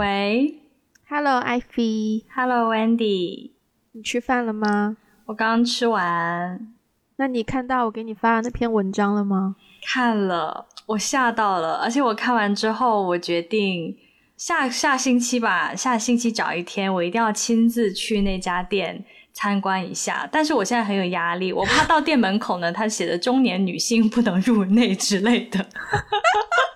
[0.00, 0.62] 喂
[1.10, 3.50] ，Hello，艾菲，Hello，Wendy，
[3.92, 4.96] 你吃饭了吗？
[5.26, 6.72] 我刚吃完。
[7.16, 9.56] 那你看到我给你发的那篇文章了吗？
[9.86, 11.74] 看了，我吓到了。
[11.82, 13.94] 而且我看完之后，我决定
[14.38, 19.04] 下下星期吧，下星期找一天，我一定要亲自去那家店。
[19.32, 25.60] 参观一下，但是我现在很有压力，我怕到店门口呢，他写的中年女性不能入内之类的，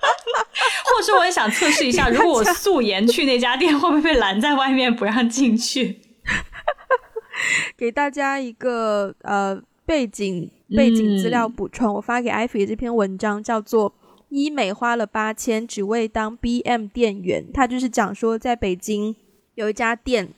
[0.94, 6.00] 或者是我也想测试一下， 如果我素颜去那家店，会不会被拦在外面不让进去？
[7.76, 13.90] 给大家一个呃背景背景资料补充，我发给艾菲这篇文章叫做
[14.28, 19.16] 《医美花了八千只为当 BM 店员》，他就是讲说在北京
[19.56, 20.28] 有一家店，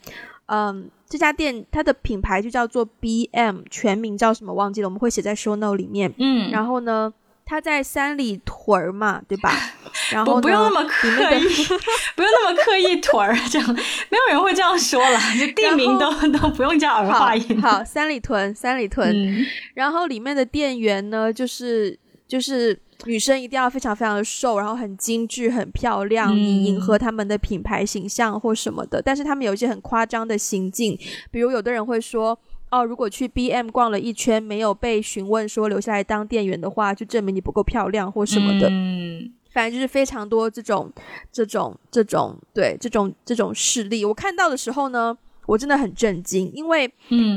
[0.47, 0.91] 嗯。
[1.09, 6.13] 这家店它的品牌就叫做 B M，全名叫什么忘记了，我们会写在 show note 里面。
[6.19, 7.15] 嗯，然后呢，
[7.47, 9.51] 它在三里屯儿嘛，对吧？
[10.13, 11.09] 然后不用那么刻
[11.39, 11.65] 意，
[12.15, 13.75] 不用那么刻意屯儿，这样
[14.11, 17.63] 没有人会这样说了，就地名都都不用叫儿化音。
[17.63, 19.47] 好，三里屯，三里屯。
[19.75, 22.79] 然后里面的店员呢，就是就是。
[23.05, 29.03] 女生一定要非常非常的瘦，然后很精致、很漂亮，以迎合他们的品牌形象或什么的。
[29.03, 30.99] 但是他们有一些很夸张的行径，
[31.31, 32.37] 比如有的人会说
[32.71, 40.93] ：“哦，如果去 B M 逛了一圈，没有被询问说留下来当店员的话，就证明你不够漂亮或什么的。”嗯，反正就是非常多这种、
[41.33, 44.05] 这种、这种，对这种这种事例。
[44.05, 46.93] 我看到的时候呢，我真的很震惊，因为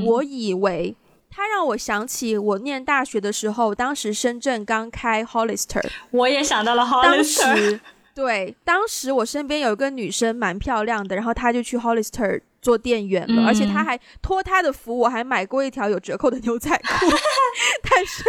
[0.06, 0.96] 我以为。
[1.32, 7.80] 它让我想起我念大学的时候，当时深圳刚开 Hollister， 我也想到了 Hollister。
[8.16, 12.42] 对，当时我身边有一个女生蛮漂亮的，然后她就去 Hollister。
[12.62, 17.16] 做店员了，而且他还托他的福，我还买过一条有折扣的牛仔裤，
[17.90, 18.24] 但是，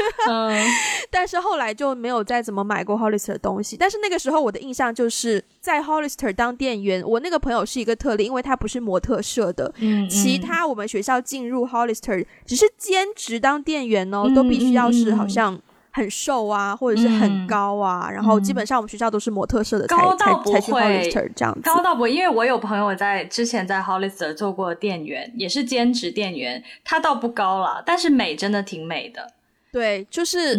[1.10, 3.76] 但是后来就没有再怎么买过 Hollister 的东西。
[3.76, 9.72] 但是那个时候我的印象就是在 Hollister 当店员，我那个朋友是一个特例，因为他不是模特社的，
[10.08, 15.60] 其他我们学校进入 Hollister 只是兼职当店员哦，都必须要是好像。
[15.92, 21.60] 很瘦啊，或者是很高啊，然后基本上我们学校都是模特社的，高到不会这样子。
[21.62, 29.32] 高到不，因为我有朋友在之前在 Hollister 做过店员，也是兼职店员，他倒不高了，但是美真的挺美的。
[29.72, 30.58] 对，就是，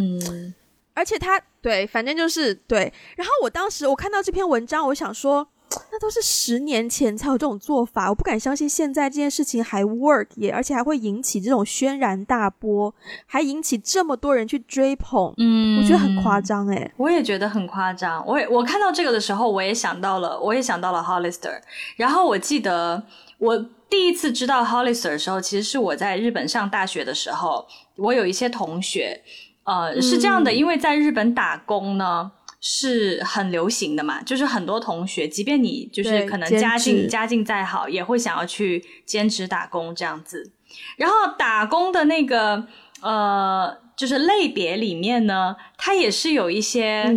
[0.93, 2.91] 而且他对，反正就是对。
[3.15, 5.47] 然后我当时我看到这篇文章，我想说。
[5.91, 12.93] 那都是十年前才有这种做法，我不敢相信现在这件事情还 work 耶，而且还会引起这种轩然大波，
[13.25, 18.25] 还引起这么多人去追捧，嗯，我觉得很夸张哎，我也觉得很夸张。
[18.27, 21.61] 我也我看到这个的时候，我也想到了，我也想到了 Hollister。
[21.95, 23.01] 然后我记得
[23.37, 23.57] 我
[23.89, 27.65] 第一次知道 Hollister 的时候，其实是我在日本上大学的时候，
[27.95, 29.21] 我有一些同学，
[29.63, 32.31] 呃，是这样的，因为在日本打工呢。
[32.63, 40.51] 是很流行的嘛，就是很多同学，即便你就是可能家境家境再好，也会想要去兼职打工这样子。
[40.95, 42.67] 然后打工的那个
[43.01, 47.11] 呃，就是类别里面呢，它也是有一些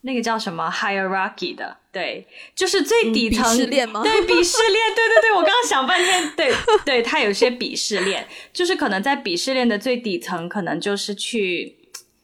[0.00, 2.26] 那个叫什么 hierarchy 的，对，
[2.56, 4.02] 就是最底层鄙视链吗？
[4.02, 6.52] 对，鄙视链，对对对，我刚刚想半天，对
[6.84, 11.76] 对，它有些鄙视链，就是可能在鄙视链的最底层，可能就是去。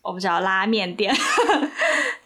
[0.02, 1.16] 我不知道拉面店，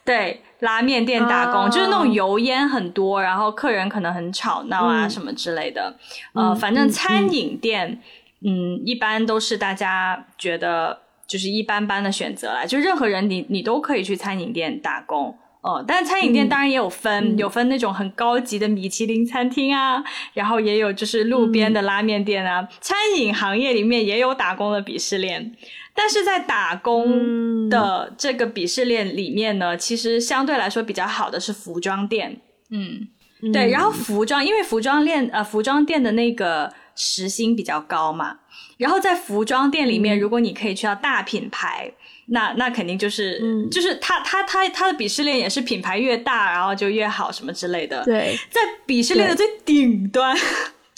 [0.09, 5.95] 对，拉面店打工就是那种油烟很多，然后客人可能很吵闹啊什么之类的。
[6.33, 8.01] 呃，反正餐饮店，
[8.41, 12.65] 嗯，一般都是大家觉得就是一般般的选择啦。
[12.65, 15.37] 就任何人，你你都可以去餐饮店打工。
[15.61, 20.03] 哦，但是餐饮店当然也有分，有分那种很高级的米其林餐厅啊，
[20.33, 22.67] 然后也有就是路边的拉面店啊。
[22.81, 25.53] 餐饮行业里面也有打工的鄙视链。
[26.01, 33.09] 但是在打工的这个鄙视链里面呢，其实相对来说比较好的是服装店，嗯，
[33.53, 33.69] 对。
[33.69, 38.39] 然后服装，因为服装链呃，服装店的那个时薪比较高嘛。
[38.77, 41.93] 然后在服装店里面，如果你可以去到大品牌，
[42.27, 48.05] 那那肯定就是就是他他他他的鄙视链也是品牌越大，然后就越好什么之类的。
[48.05, 50.37] 对，在鄙视链的最顶端。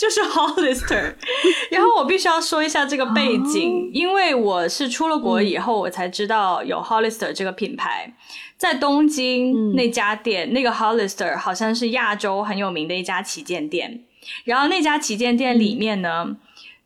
[0.00, 1.14] 就是 Hollister，
[1.70, 8.10] 然后我必须要说一下这个背景，因为我是出了国以后，我才知道有 Hollister 这个品牌，
[8.56, 14.02] 在东京那家店，那个 Hollister 好像是亚洲很有名的一家旗舰店，
[14.44, 16.34] 然后那家旗舰店里面呢，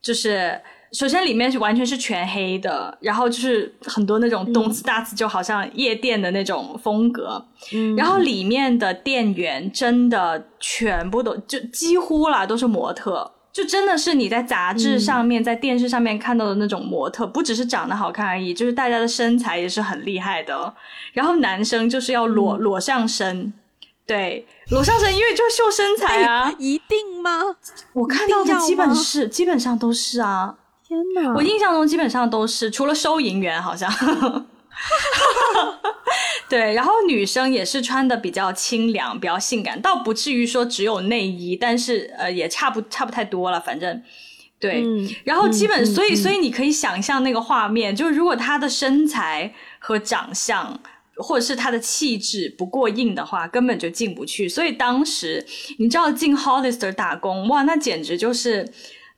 [0.02, 0.60] 就是。
[0.94, 7.44] 首先，里面是完全是全黑的，然后就是很多那种动次大次，就好像夜店的那种风格。
[7.72, 20.72] 嗯，然后里面的店员真的全部都就几乎啦都是模特，就真的是你在杂志上面、在电视上面看到的那种模特，不只是长得好看而已，就是大家的身材也是很厉害的。
[21.12, 23.52] 然后男生就是要裸裸上身。
[24.06, 27.40] 对，裸上身因为就秀身材啊，一定吗？
[27.94, 30.54] 我看到的基本是基本上都是啊。
[30.94, 31.34] 天哪！
[31.34, 33.90] 我印象中基本上都是，除了收银员好像。
[36.48, 44.02] 对，然后女生也是穿的比较清凉，比较性感，倒不至于说只有内衣，但是呃也差不差不太多了，反正
[44.60, 44.84] 对。
[45.24, 50.80] 然后基本所以所以你可以想象那个画面，就是如果她的身材和长相。
[51.16, 54.48] 或者是他的气质不过硬的话，根本就进不去。
[54.48, 55.46] 所以当时
[55.78, 58.68] 你知道进 Hollister 打工，哇，那简直就是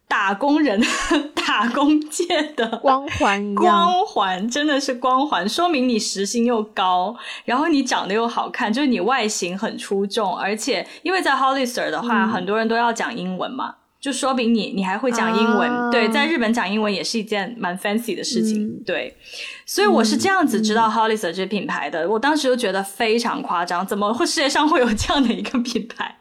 [0.09, 0.81] 打工人、
[1.35, 13.77] 打工界的光环，光环真的是光环，说明你时薪又高，然后你长得又好看，就是你外形很出众，而且因为在 Hollister 的话，很多人都要讲英文嘛。
[13.99, 19.17] 就说明你你还会讲英文，对，在日本讲英文也是一件蛮 fancy 的事情，对，
[19.65, 26.15] 所以我是这样子知道 Hollister 这品牌的，我当时就觉得非常夸张，怎么会世界上会有这样的一个品牌？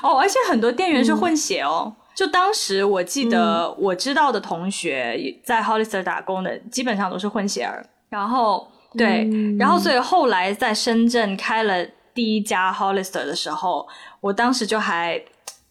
[0.00, 9.28] 哦，而且很多店员是混血哦，就当时我记得我知道的同学在 Hollister 打工的基本上都是混血儿，然后对，
[9.58, 11.84] 然后所以后来在深圳开了
[12.14, 13.86] 第一家 Hollister 的时候，
[14.20, 15.22] 我当时就还。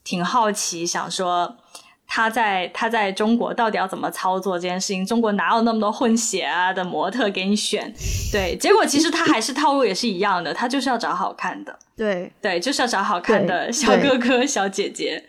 [0.05, 1.55] 挺好奇，想说
[2.05, 5.05] 他在他在中国到底要怎么操作这件事情？
[5.05, 7.89] 中国哪有那么多混血啊的模特给你选？
[8.29, 11.79] 对，结果其实他还是套路也是一样的，他就是要找好看的。
[11.95, 15.23] 对对，就是要找好看的小哥哥小姐姐。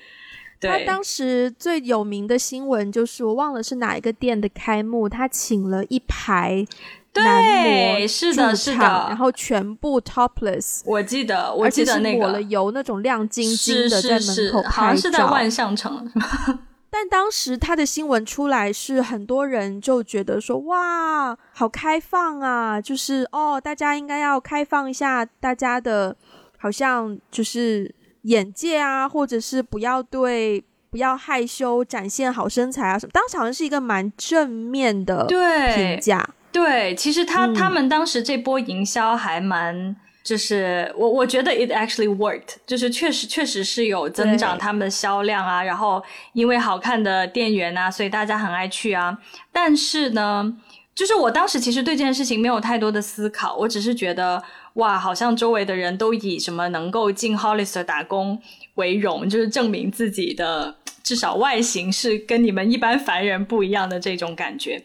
[0.64, 6.66] 他当时最有名的新闻就是我忘了是哪一个店的开幕，他请了一排。
[7.12, 16.11] 对，是的，是的，然后全部 topless，我记得，我记得那个抹了油那种亮晶晶的在门口拍照，好像是在万象城。
[16.90, 26.17] 但当时他的新闻出来，是很多人就觉得说，哇，好开放啊，就是哦，大家应该要开放一下大家的，
[26.58, 33.10] 好像就是眼界啊，或者是不要对，不要害羞，展现好身材啊什么。
[33.12, 35.26] 当时好像是一个蛮正面的
[35.74, 36.28] 评价。
[36.52, 46.00] 对，其实他他们当时这波营销还蛮，就是我我觉得 it actually worked，就是确实确实是有增长他们的销量啊，然后
[46.32, 49.18] 因为好看的店员啊，所以大家很爱去啊。
[49.52, 50.56] 但是呢，
[50.94, 54.40] 就是我当时其实对这件事情没有太多的思考，我只是觉得
[54.74, 58.40] 哇，好像周围的人都以什么能够进 Hollister 打工
[58.74, 64.82] 为荣，就是证明自己的至少外形是跟你们一般凡人不一样的这种感觉。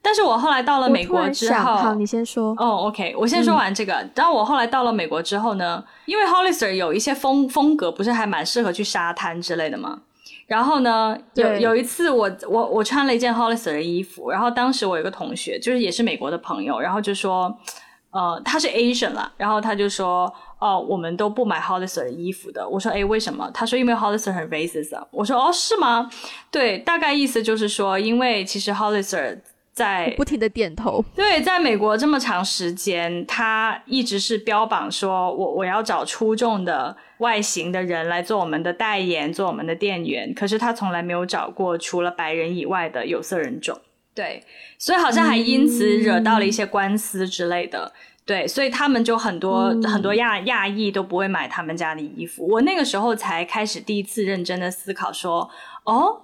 [0.00, 2.54] 但是我后来到了美国之后，好，你先说。
[2.56, 4.08] 哦，OK，我先说完这个。
[4.14, 10.02] 当我后来到了美国之后呢，因为 Hollister 有一些风风格，不是还蛮适合去沙滩之类的吗？
[10.46, 17.52] 然后呢，有有一次我我我穿了一件 Hollister 的衣服，然后当时我有个同学，就是也是美国的朋友，然后就说，
[18.16, 22.66] 呃，他是 Asian 了，然后他就说，哦，我们都不买 Hollister 的衣服的。
[22.66, 23.50] 我说，哎，为什么？
[23.52, 24.96] 他说，因为 Hollister 很 racist。
[25.10, 26.10] 我说，哦，是吗？
[26.50, 29.40] 对，大概意思就是说，因为其实 Hollister。
[29.76, 31.04] 在不停的点头。
[31.14, 40.32] 对，在美国这么长时间，他一直是标榜说，我我要找出众的外形的人来做我们的代言，做我们的店员。
[40.32, 43.78] 可是他从来没有找过除了白人以外的有色人种。
[44.16, 44.42] 对，
[44.78, 47.92] 所以好像还因此惹到了一些官司之类的。
[48.24, 52.44] 对，所以他们就很多很多亚亚裔都不会买他们家的衣服。
[52.48, 55.48] 我那个时候才开始第一次认真的思考说，
[55.84, 56.22] 哦。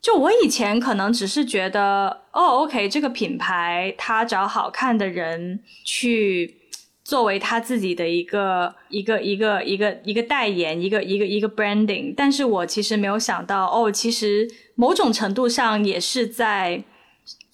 [0.00, 6.58] 就我以前可能只是觉得，哦，OK，这个品牌他找好看的人去
[7.02, 16.84] 作为他自己的一个一个一个一个一个代言，一个一个一个 branding，但是我其实没有想到，哦，其实某种程度上也是在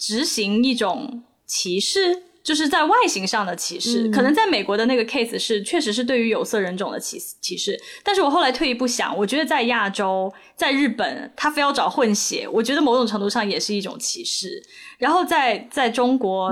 [0.01, 2.23] 执行一种歧视。
[2.43, 14.59] 就是在外形上的歧视，可能在美国的那个 case 是确实是对于有色人种的歧歧视，但是我后来退一步想，我觉得在亚洲，在日本，他非要找混血，我觉得某种程度上也是一种歧视。
[14.97, 16.51] 然后在在中国，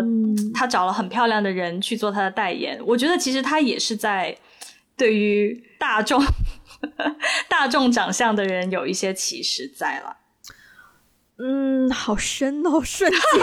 [0.54, 4.38] 他找了很漂亮的人去做他的代言，我觉得其实他也是在
[4.96, 6.24] 对于大众
[7.50, 10.19] 大众长相的人有一些歧视在了。
[11.42, 13.38] 嗯，好深哦， 瞬间 突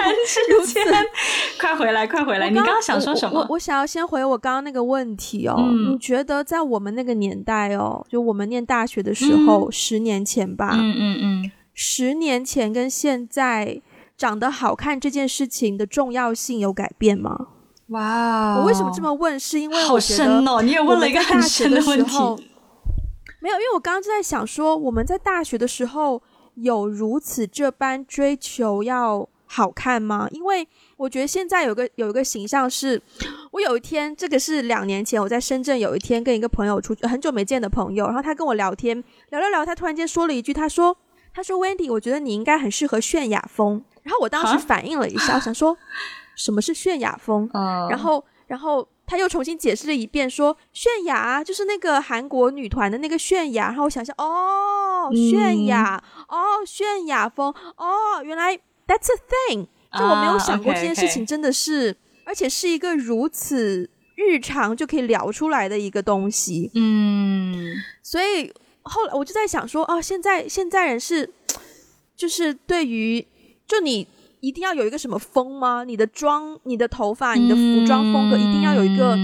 [0.00, 0.84] 然之间，
[1.60, 2.48] 快回来，快回来！
[2.48, 3.40] 你刚刚想说什么？
[3.40, 5.56] 我我想要先回我刚刚那个问题哦。
[5.90, 13.82] 你觉得在我们那个年代哦，就我们念大学的时候，十年前吧，嗯嗯嗯，十年前跟现在
[14.16, 17.48] 长得好看这件事情的重要性有改变吗？
[17.88, 19.38] 哇，我为什么这么问？
[19.40, 22.16] 是因为好深哦，你也问了一个很深的问题。
[23.40, 26.22] 没有，因为我刚刚就在想说，我们在大学的时候。
[26.54, 30.28] 有如此这般追求要好看吗？
[30.30, 33.00] 因为我觉得现在有个有一个形象是，
[33.52, 40.96] 我有一天，这个是两年前我在深圳有一天跟一个朋友出去，很久没见的朋友，然后他跟我聊天，聊聊聊，他突然间说了一句，他说
[41.32, 45.76] ：“他说 Wendy，我觉得你应该很适合泫雅风。”然后我当时反应了一下，我想说
[46.36, 47.48] 什么是泫雅风？
[47.88, 53.66] 然后然后他又重新解释了一遍，说泫雅就是那个韩国女团的那个泫雅。
[53.66, 58.54] 然后我想想，哦，泫雅，哦，泫雅风，哦，原来
[58.86, 59.66] that's a thing。
[59.96, 66.70] 就我没有想过这件事情真的是，而且是一个如此日常就可以聊出来的一个东西。
[66.74, 71.32] 嗯，所以后来我就在想说，哦，现在现在人是，
[72.16, 73.24] 就是对于
[73.68, 74.08] 就你
[74.44, 75.84] 一定要有一个什么风吗？
[75.84, 79.16] 你的妆、你的头发、你的服装风格一定要有一个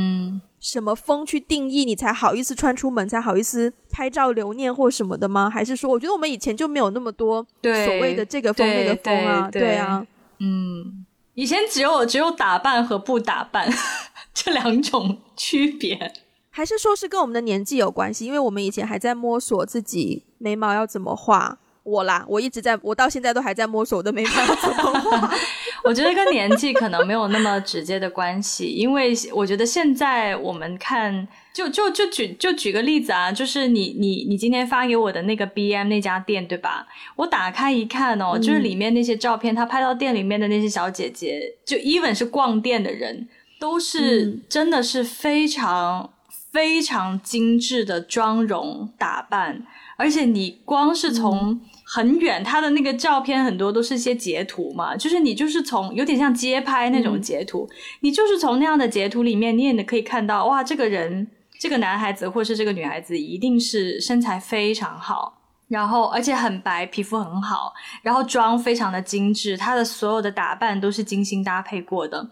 [0.58, 5.50] 什么风去定义，你才好意思穿出门，才好意思拍照留念或什么的吗？
[5.50, 9.50] 还是说，我觉得我们以前就没有那么多所谓的这个风那个风啊？
[9.50, 10.06] 对啊。
[10.38, 13.70] 嗯，以前只有只有打扮和不打扮
[14.32, 16.14] 这两种区别，
[16.48, 18.24] 还是说是跟我们的年纪有关系？
[18.24, 21.58] 因为我们以前还在摸索自己眉毛要怎么画。
[21.82, 25.34] 我啦，我一直在，我到现在都还在摸索我的眉毛要怎么画。
[25.82, 31.26] 我觉得跟年纪可能没有那么直接的关系，因为我觉得现在我们看。
[31.52, 36.86] 就就就举就举个例子啊，就是你你你今天发给我的那个 B M 那家店对吧？
[37.16, 46.10] 我打开一看哦，就是里面那些照片，他拍到店里面的那些小姐姐，就 even 是逛店的人，都是真的是非常
[46.52, 49.66] 非常精致的妆容打扮，
[50.00, 57.68] 而且你光是从很远，他的那个照片很多都是些截图嘛，就是你就是从有点像街拍那种截图，
[58.00, 61.28] 你就是从那样的截图里面，你也可以看到哇，这个人。
[61.62, 72.30] 这个男孩子或是这个女孩子一定是身材非常好，然后而且很白，皮肤很好，然后妆非常的精致，他的所有的打扮都是精心搭配过的。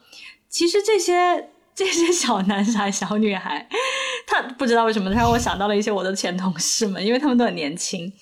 [0.49, 3.64] 其实这些这些小男孩、小女孩，
[4.26, 8.12] 他不知道为什么他让我想到了一些我的前同事们，因为他们都很年轻。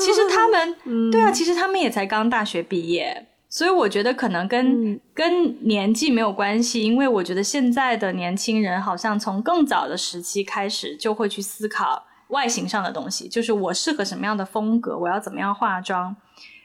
[0.00, 0.74] 其实他们，
[1.12, 3.28] 对啊，其实他们也才刚大学毕业。
[3.50, 16.16] 所以我觉得可能跟跟年纪没有关系，因为我觉得现在的年轻人好像从更早的时期开始就会去思考外形上的东西，就是我适合什么样的风格，我要怎么样化妆。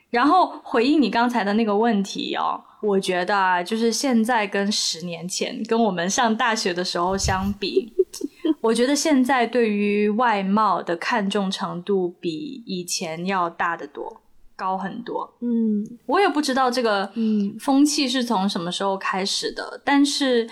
[0.10, 7.94] 然后回应你刚才的那个问题哦，我觉得啊，就是现在跟十年前跟我们上大学的时候相比，
[8.62, 14.22] 我觉得现在对于外貌的看重程度比以前要大得多。
[14.60, 20.50] 高很多，嗯，我也不知道这个嗯风气是从什么时候开始的，但是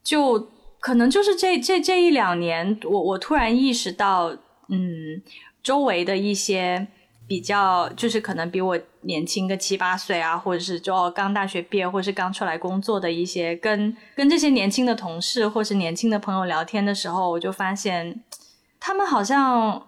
[0.00, 0.48] 就
[0.78, 4.28] 可能就是这这这一两年，我我突然意识到，
[4.68, 5.20] 嗯，
[5.60, 6.86] 周围的一些
[7.28, 18.24] 比较就是可能比我年轻个七八岁啊，或者是就刚大学毕业，或是刚出来工作的一些，跟跟这些年轻的同事或是年轻的朋友聊天的时候，我就发现
[18.80, 19.84] 他们好像。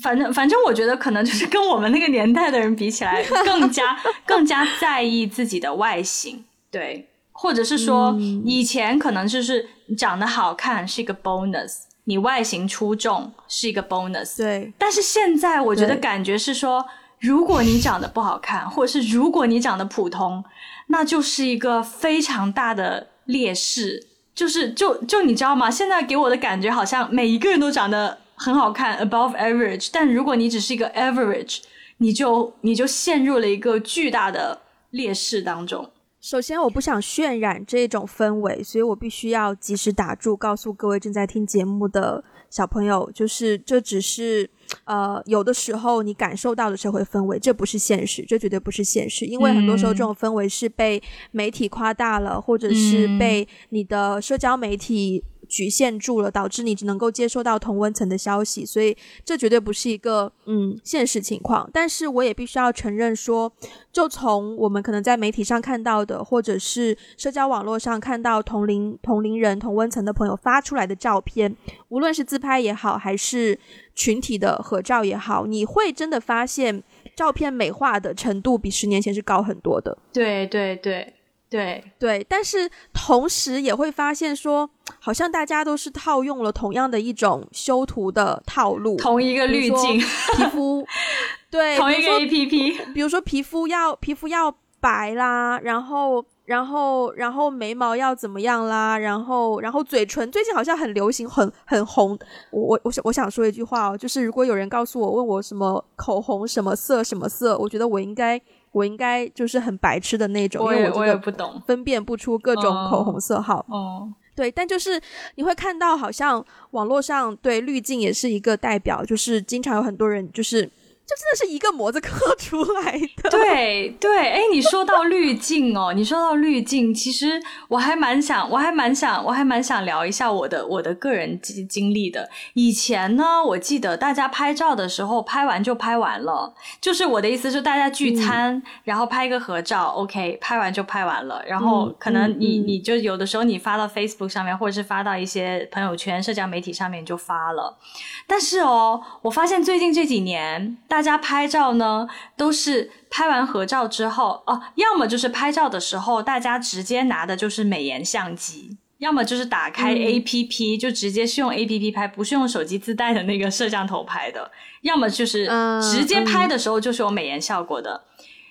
[0.00, 14.72] 反正反正，我觉得可能就是跟我们那个年代的人比起来，更加更加在意自己的外形，对，或者是说，以前可能就是长得好看是一个 bonus，你外形出众是一个 bonus，对。
[14.76, 16.84] 但是现在我觉得感觉是说，
[17.20, 20.42] 如果你长得不好看，或者是如果你长得普通，
[20.88, 25.70] 那就是一个非常大的劣势，就是就就你知道吗？
[25.70, 28.18] 现在给我的感觉好像每一个人都长得。
[28.40, 29.88] 很好看，above average。
[29.92, 31.58] 但如果你只是一个 average，
[31.96, 34.60] 你就你就陷入了一个巨大的
[34.90, 35.90] 劣势当中。
[36.20, 44.50] 首先，我不想渲染这种氛围，所以我必须要及时打住，告诉各位正在听节目的小朋友，就是这只是
[44.84, 55.22] 呃，有的时候你感受到的社会氛围，这不是现实，这绝对不是现实，因为很多时候这种氛围是被媒体夸大了，或者是被你的社交媒体。
[55.48, 61.68] 局限住了，导致你只能够接收到同温层的消息，所以这绝对不是一个嗯现实情况。
[61.72, 63.52] 但是我也必须要承认说，
[63.90, 71.56] 就从我们可能在媒体上看到的，或者是社交网络上看到同龄同龄人同温层的朋友发出来的照片，
[71.88, 73.58] 无论是自拍也好，还是
[73.94, 76.82] 群体的合照也好，你会真的发现
[77.16, 79.96] 照片美化的程度比十年前是高很多的。
[80.12, 81.14] 对对对。
[81.50, 84.68] 对对，但是同时也会发现说，
[85.00, 90.86] 好像大家都是套用了同样的一种修图的套路，同一个滤镜，皮肤
[91.50, 98.98] 对，同一个 A P P，比如说皮肤要皮肤要白啦，然后然后然后眉毛要怎么样啦？
[98.98, 102.18] 然后然后嘴唇最近好像很流行，很很红。
[102.50, 108.40] 我我我想我想说一句话哦，就是如果有人告诉我问我什么口红什么色什么色，我觉得我应该
[108.78, 113.64] 我应该就是很白痴的那种，因为我也不懂，分辨不出各种口红色号。
[113.68, 114.12] 哦。
[114.34, 115.00] 对，但就是
[115.34, 120.70] 你会看到，好像网络上对滤镜也是一个代表，就是经常有很多人就是。
[121.08, 123.30] 就真的是一个模子刻出来的。
[123.30, 132.28] 对对，哎，你说到滤镜哦，你说到滤镜，其实我还蛮想，我还蛮想，我还蛮想聊一下我的我的个人经经历的。
[132.52, 141.42] 以前呢，我记得大家拍照的时候，拍完就拍完了，就是我的意思是，大家聚餐，然后拍一个合照，OK，拍完就拍完了。
[141.46, 147.78] 然后可能你你就有的时候你发到 Facebook 上面，或者是发到一些朋友圈、社交媒体上面就发了。
[148.26, 164.50] 但是哦，我发现最近这几年大大家拍照呢，都是拍完合照之后哦，要么就是拍照的时候，大家直接拿的就是美颜相机，要么就是打开 A P P 就直接是用 A P P 拍，不是用手机自带的那个摄像头拍的，
[164.82, 165.48] 要么就是
[165.80, 168.02] 直接拍的时候就是有美颜效果的，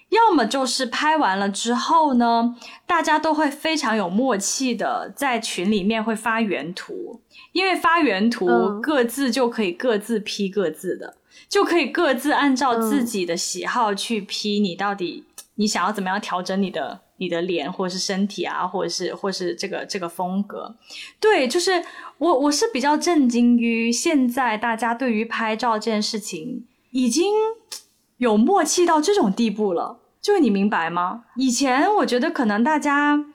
[0.07, 7.19] 要么就是拍完了之后呢，大家都会非常有默契的在群里面会发原图，
[7.51, 8.47] 因为发原图
[8.81, 11.15] 各自就可以各自 P 各自的。
[11.49, 15.23] 就可以各自按照自己的喜好去 P，你到底
[15.55, 20.75] 你想要怎么样调整你的你的脸或者是身体啊，或者是或是这个这个风格？
[21.19, 21.83] 对，就是
[22.17, 27.33] 我我是比较震惊于现在大家对于拍照这件事情已经
[28.17, 31.23] 有默契到这种地步了，就是你明白吗？
[31.37, 33.25] 以前我觉得可能大家。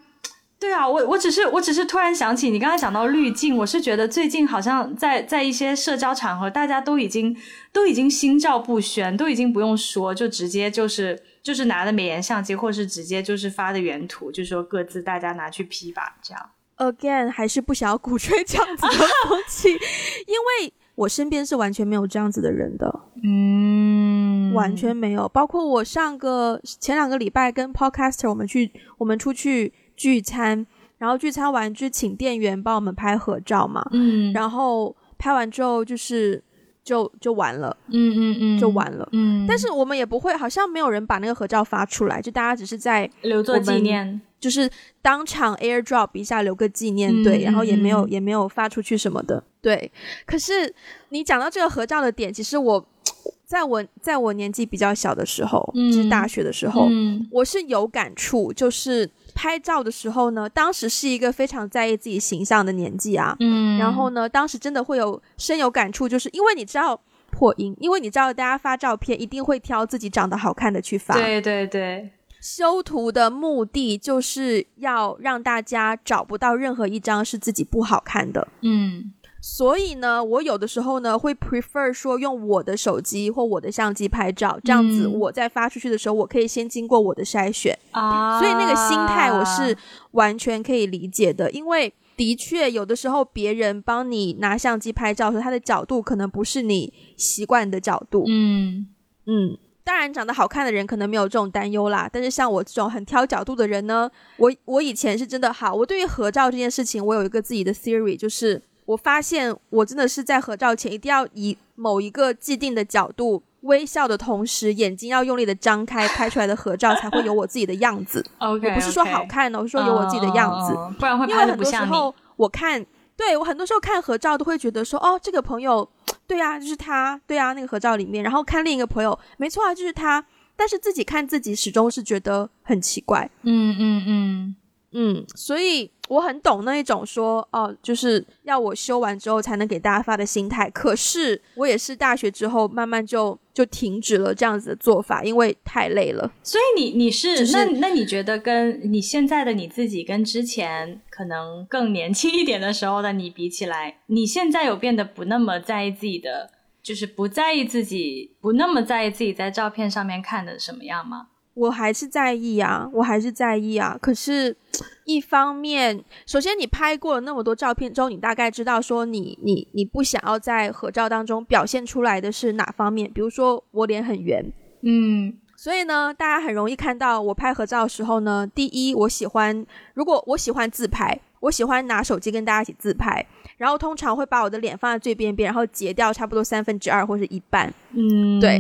[0.63, 7.37] 对啊，我我只是我只是突然想起你刚才讲到滤镜，我是觉得最近好像在在一些社交场合，大家都已经
[7.73, 16.51] 都已经心照不宣，都已经不用说，就直接就是就是拿的美颜相机，或是直接就是发的原图，就说各自大家拿去 P 吧，这样。
[16.77, 18.93] Again，还是不想要鼓吹这样子的
[19.29, 25.29] 风气，因为我身边是完全没有这样子的人的，嗯，完全没有。
[25.29, 29.73] 包括我上个前两个礼拜跟 Podcaster 我们去我们出去。
[30.03, 30.67] 聚餐，
[30.99, 36.43] 然后聚餐完就请店员帮我们拍合照嘛，嗯，然后拍完之后就是
[36.83, 44.69] 就就完了，嗯嗯嗯，就完了，嗯，但是我们也不会，好像没有人把那个合照发出来，就大家只是在留作纪念，就是
[45.01, 49.93] 当场 AirDrop 一下留个纪念，对，然后也没有也没有发出去什么的，对。
[50.27, 50.75] 可是
[51.11, 52.85] 你讲到这个合照的点，其实我
[53.47, 56.89] 在我在我年纪比较小的时候，就是大学的时候，
[57.31, 59.09] 我是有感触，就是。
[59.35, 71.67] 拍照的时候呢，当时是一个非常在意自己形象的年纪啊，嗯，然后呢，当时真的会有深有感触，就是因为你知道破音，因为你知道大家发照片一定会挑自己长得好看的去发，对对。
[71.67, 79.13] 对，修图的目的就是要让大家找不到任何一张是自己不好看的，嗯。
[79.45, 88.39] 所以呢，我有的时候呢会 prefer 说用我的手机或我的相机拍照，这样子我在发出去的时候，我可以先经过我的筛选啊。
[88.39, 89.77] 所以那个心态我是
[90.13, 98.23] 完全可以理解的，因为的确有的时候别人帮你拿相机拍照时候，他的角度可能不是你习惯的角度。
[98.29, 98.87] 嗯
[99.27, 108.63] 嗯，当然长得好看的人可能没有这种担忧啦，但是像我这种很挑角度的人呢，我我以前是真的好，我对于合照这件事情，我有一个自己的 theory，就是。
[108.85, 118.25] 我发现我真的是在合照前一定要以某一个既定的角度微笑的同时，眼睛要用力的张开，拍出来的合照才会有我自己的样子。
[118.39, 121.93] OK，我不是说好看哦，我是说有我自己的样子，不然会拍的不像你。
[122.37, 122.85] 我看，
[123.17, 125.89] 对我很多时候看合照都会觉得说，哦，这个朋友，
[126.27, 130.25] 对啊，就是他，对啊，那个合照里面，然后看另一个朋友，没错啊，就是他，
[130.57, 133.31] 但是自己看自己始终是觉得很奇怪。
[133.43, 134.57] 嗯嗯嗯。
[134.93, 140.69] 嗯，所以我很懂那一种说哦，就是要我修完之后才能给大家发的心态。
[140.71, 146.31] 可是我也是大学之后慢慢就就停止了这样子的做法，因为太累了。
[146.43, 156.51] 所以你你是那那你觉得跟你现在的你自己跟之前可能更年轻一点的时候的你比起来，你现在有变得不那么在意自己的，
[156.83, 161.29] 就是不在意自己，不那么在意自己在照片上面看的什么样吗？
[161.55, 163.99] 我还是在意啊，我还是在意啊。
[164.01, 164.57] 可是，
[165.05, 173.11] 一方面，首先你拍过了那么多照片之后，你大概知道说你你你不想要在合照当中表现出来的是哪方面。
[173.13, 174.43] 比如说我脸很圆，
[174.83, 183.27] 嗯，所以呢，大家很容易看到我拍合照的时候呢，第一，我喜欢如果我喜欢自拍，我喜欢拿手机跟大家一起自拍，
[183.59, 188.59] 然后通常会把我的脸放在最边边，然后截掉差不多三分之二或者一半，嗯，对。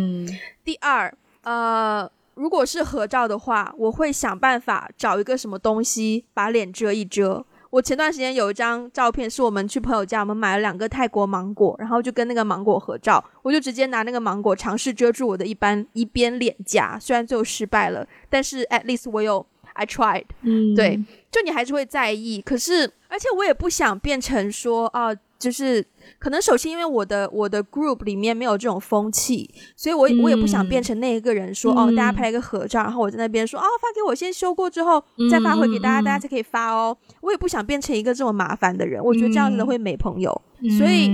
[0.62, 2.11] 第二，呃。
[2.42, 7.46] 如果是合照的话，我会想办法找一个什么东西把脸遮一遮。
[7.70, 21.00] 我前段时间有一张照片，是我们去朋友家，我们买了两个泰国芒果，然后就跟那个芒果合照，我就直接拿那个芒果尝试遮住我的一般一边脸颊，虽然最后失败了，但是 at least 我有 I tried，嗯，对，
[21.31, 25.14] 就你还是会在意，可是而且我也不想变成说啊。
[25.42, 25.85] 就是
[26.20, 36.96] 可能首先因为我的我的 group 里面没有这种风气，所以我我也不想变成那一个人说哦，大家拍一个合照，然后我在那边说哦，发给我先修过之后再发回给大家，大家才可以发哦。
[37.22, 40.31] 我也不想变成一个这么麻烦的人，我觉得这样子的会没朋友。
[40.79, 41.11] 所以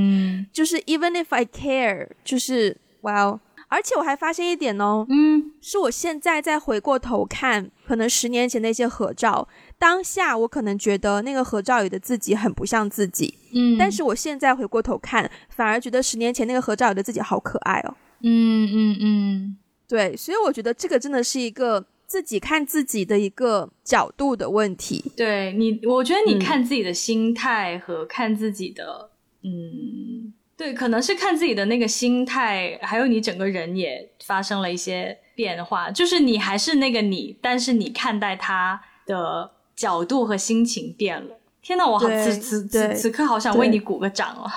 [0.53, 3.39] 就是 even if I care，就是 well。
[3.71, 9.47] 而且我还发现一点哦，嗯，是我现在再回过头看，可能十年前那些合照，
[9.79, 25.13] 当下我可能觉得那个合照里的自己很不像自己，嗯，但是我现在回过头看，反而觉得十年前那个合照里的自己好可爱哦，嗯嗯嗯，对，所以我觉得这个真的是一个自己看自己的一个角度的问题。
[25.17, 29.11] 对你，我觉得你看自己的心态和看自己的，
[29.43, 30.35] 嗯。
[30.59, 35.89] 对，可能是看自己的那个心态，还有你整个人也发生了一些变化。
[35.89, 41.39] 就是你还是那个你，但是你看待他的角度和心情变了。
[41.63, 44.43] 天呐，我好此此此此刻好想为你鼓个掌哦！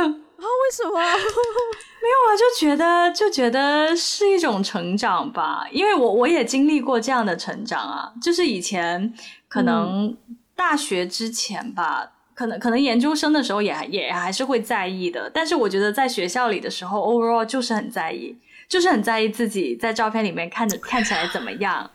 [0.00, 0.98] 啊，为什么？
[2.04, 5.66] 没有啊，就觉得就觉得是一种成长吧。
[5.70, 9.12] 因为我我也经历过这样的成长啊，就是以前
[9.48, 10.16] 可能
[10.56, 12.10] 大学之前吧。
[12.34, 18.36] 可能可能研究生的时候也也还是会在意的，但是我觉得在学校里的时候，overall 就是很在意，
[18.68, 21.88] 就是很在意自己在照片里面看着看起来怎么样。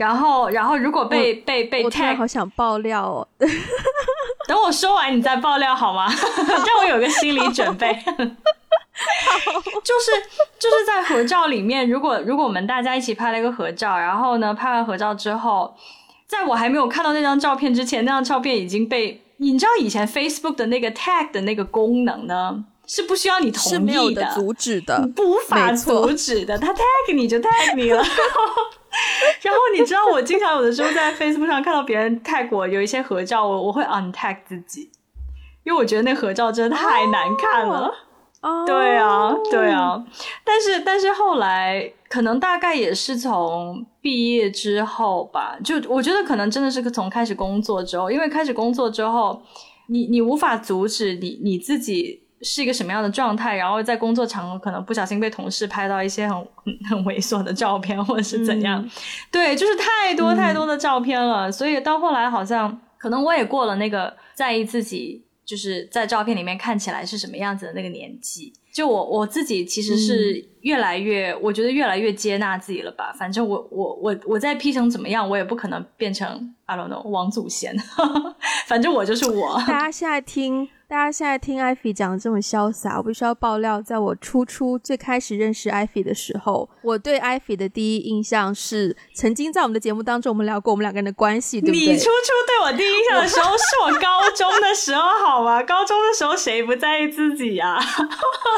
[0.00, 3.28] 然后然后如果被被被 tag，好想爆料哦。
[4.48, 6.08] 等我说完你再爆料好吗？
[6.66, 7.92] 让我有个心理准备。
[9.84, 10.10] 就是
[10.58, 15.76] 就是在合照里面，如果如果我们大家一起拍了一个合照，然后呢拍完合照之后，
[16.26, 19.22] 在我还没有看到那张照片之前，那张照片已经被。
[19.36, 26.58] 你知道以前 Facebook 的那个 tag 的那个功能呢，是不需要你同意的，阻止的，无法阻止的。
[26.58, 28.02] 他 tag 你就 tag 你了。
[29.42, 34.90] 然后你知道，我经常有的时候在 Facebook 上看到别人 tag 我有一些合照，我我会 untag 自己，
[35.64, 37.92] 因为我觉得那合照真的太难看了。
[38.66, 40.02] 对啊，对啊。
[40.42, 41.92] 但是但是后来。
[42.10, 49.40] 可能大概也是从毕业之后吧，就我觉得可能真的是从开始工作之后，因为开始工作之后，
[49.86, 56.36] 你你无法阻止你你自己是一个什么样的状态，然后在工作场合可能不小心被同事拍到一些很
[56.88, 58.88] 很猥琐的照片，或者是怎样，
[59.30, 68.52] 对，就是太多太多的照片了，所以到后来好像可能我也过了那个在意自己就是在照片里面看起来是什么样子的那个年纪。
[68.72, 73.12] 就我我自己其实是越来越，我觉得越来越接纳自己了吧。
[73.18, 77.76] 反正我我我我在 P 成怎么样，我也不可能变成 I don't know 王祖贤。
[78.68, 79.56] 反正我就是我。
[79.66, 80.68] 大家现在听。
[80.90, 91.92] 大家现在听艾菲讲的这么潇洒，我必须要爆料，在我初初最开始认识艾菲的时候，我对艾菲的第一印象是，曾经在我们的节目当中，我们聊过我们两个人的关系，对不对？
[91.92, 95.62] 你初初对我第一印象的时候，是我高中的时候，好吗？
[95.62, 97.78] 高中的时候谁不在意自己呀？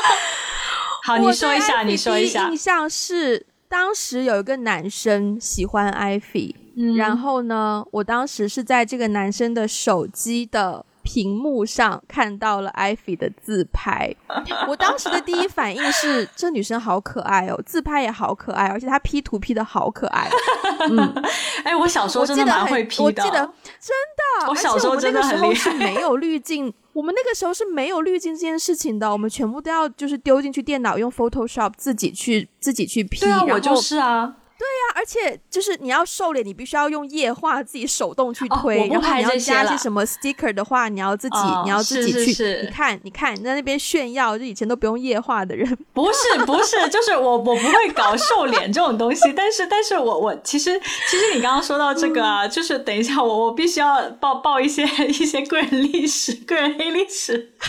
[1.05, 2.49] 好，你说一下，你说一下。
[2.49, 6.57] 印象是当时有一个男生喜欢艾菲，
[6.97, 10.87] 然后呢，我当时是在这个男生的手机的。
[11.03, 14.15] 屏幕上看到了艾菲的自拍，
[14.69, 20.29] 我当时的第一反应是这女生好可爱哦，自拍也好可爱，而且她 P 图 P 的好可爱。
[20.91, 21.23] 嗯，
[21.65, 23.39] 哎，我小时候真的蛮会 P 的，我记得
[23.81, 23.95] 真
[24.41, 25.75] 的，我小时候真的很厉害。
[25.75, 33.21] 没有滤镜，我们那个时候是没有滤镜这件事情的，我们全部都要就是丢进去电脑用 Photoshop 自己去自己去 P。
[33.21, 34.37] 对啊，我就是啊。
[34.63, 42.61] 对呀，而且就是你要瘦脸，你必须要用液化自己手动去推，然后你要加些什么 sticker 的话，你要自己你要自己去。
[42.63, 45.67] 你看，你看你在那边炫耀，就以前都不用液化的人。
[45.93, 57.53] 不是不是，就是我我不会搞瘦脸这种东西，但是但是我我其实其实你刚刚说到这个啊，就是等一下我我必须要报报一些一些个人历史，个人黑历史。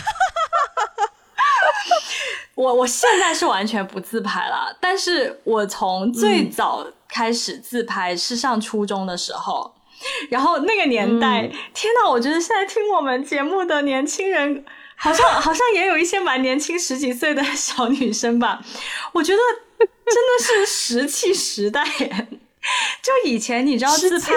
[2.54, 9.74] 我我现在是完全不自拍了，但是我从最早开始自拍是上初中的时候，
[10.30, 14.64] 然后那个年代，天呐，我觉得现在听我们节目的年轻人，
[14.96, 18.62] 好像好像也有一些蛮年轻十几岁的小女生吧，
[19.12, 19.38] 我觉得
[19.78, 21.84] 真的是石器时代，
[23.02, 24.32] 就以前你知道自拍，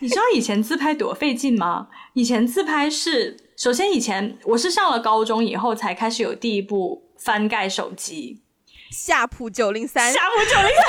[0.00, 1.88] 你知道以前自拍多费劲吗？
[2.14, 7.02] 以前自拍是，首先以前我是上了高中以后才开始有第一部。
[7.18, 8.42] 翻盖手机，
[8.92, 10.84] 夏普九零三，夏普九零三，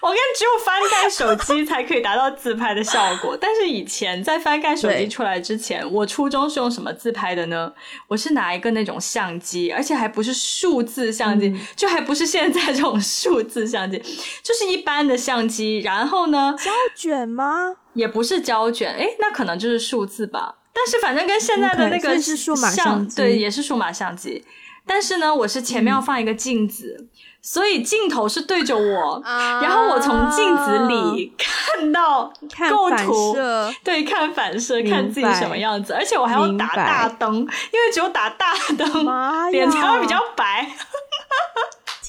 [0.00, 3.36] 我跟只有翻盖手机才可以达到自拍的效果。
[3.38, 7.72] 但是以前在翻盖手机出来之前，我初中是用什么自拍的呢？
[8.06, 13.98] 我是拿一个那种相机，而且还不是数字相机，就还不是现在这种数字相机，
[14.42, 15.80] 就是一般的相机。
[15.80, 16.54] 然后呢？
[16.56, 17.74] 胶卷吗？
[17.98, 20.54] 也不是胶卷，哎，那可能就是数字吧。
[20.72, 24.44] 但是反正跟现在的那个是数码相机，对，也是数码相机。
[24.86, 27.08] 但是呢，我是前面要放一个镜子，
[27.42, 32.32] 所以镜头是对着我，然后我从镜子里看到
[32.70, 33.36] 构图，
[33.84, 40.66] 对，看反射，看自己什么样子，而且我还要打大灯，因为只有打大灯，脸才会比较白。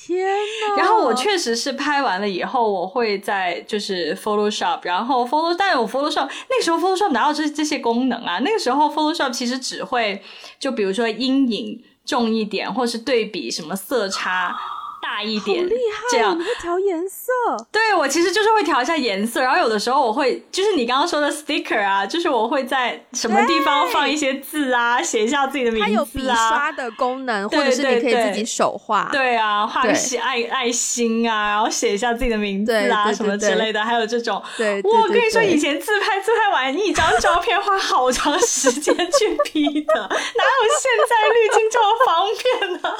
[0.10, 0.78] 天呐！
[0.78, 8.40] 然后我确实是拍完了以后，我会在就是 Photoshop，然后 Photoshop，但我 Photoshop 那个时候 Photoshop 哪有这这些功能啊？
[8.40, 10.22] 那个时候 Photoshop 其实只会
[10.60, 11.84] 就比如说阴影。
[12.06, 14.58] 重一点，或是对比什么色差。
[15.02, 16.04] 大一点，厉害！
[16.12, 17.32] 这样你会调颜色？
[17.72, 25.88] 对我其实就是会调一下颜色，然后有的时候我会就是你刚刚说的 sticker 啊，就是我会在什么地方放一些字啊，写一下自己的名字啊。
[25.88, 29.10] 它有笔刷的功能，或者是你可以自己手画。
[29.12, 33.84] 对啊，画个心爱爱心啊，然后写一下自己的名字啊，什么之类的。
[33.84, 42.96] 还有这种，对，我跟你说，以前自拍自拍完一张照片花好长时间去 P 的， 哪有现在滤镜这么方便呢？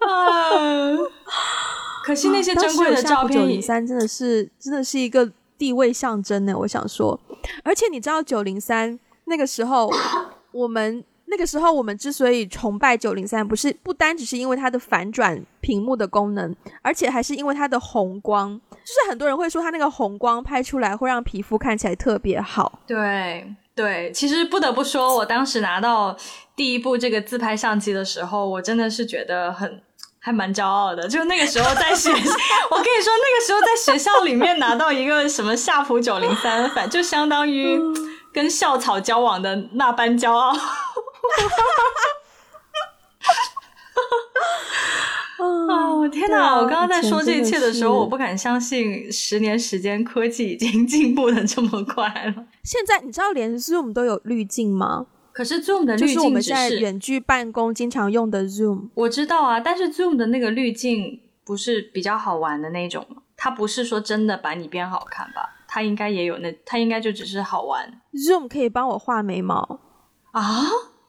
[0.00, 0.96] 啊！
[2.04, 6.56] 可惜那些珍贵的照片，九零三真的是真的是一个地位象征呢。
[6.56, 7.20] 我想说，
[7.62, 9.90] 而且你知道九零三那个时候，
[10.52, 18.58] 我们那个时候我们之所以崇拜九零三，不是不单只是因为它的反转屏幕的功能，而且还是因为它的红光。
[18.70, 22.80] 就是很多人会说，它那个红光拍出来会让皮肤看起来特别好。
[22.86, 26.16] 对对，其实不得不说，我当时拿到。
[26.58, 29.80] 第一部这个自拍相机的时候，我真的是觉得很
[30.18, 31.06] 还蛮骄傲的。
[31.06, 37.80] 就那个时候在学，我跟你说，那个时候在学校里面拿到一个什么夏普九零三，反就相当于
[38.32, 40.52] 跟校草交往的那般骄傲。
[45.38, 46.56] 哦天哪！
[46.56, 52.34] 我刚刚在说这一切的时候，我不敢相信，十年时间科技已经进步的这么快了。
[52.64, 55.06] 现在你知道连 Zoom 都有滤镜吗？
[55.38, 58.88] 可是 Zoom 的滤镜是我们现在远距办公经常用的 Zoom。
[58.94, 63.22] 我知道啊，但是 Zoom 的那个滤镜不是比较好玩的那种吗？
[63.36, 65.62] 它不是说真的把你变好看吧？
[65.68, 68.00] 它应该也有那，它应该就只是好玩。
[68.14, 69.78] Zoom 可以帮我画眉毛
[70.32, 70.64] 啊？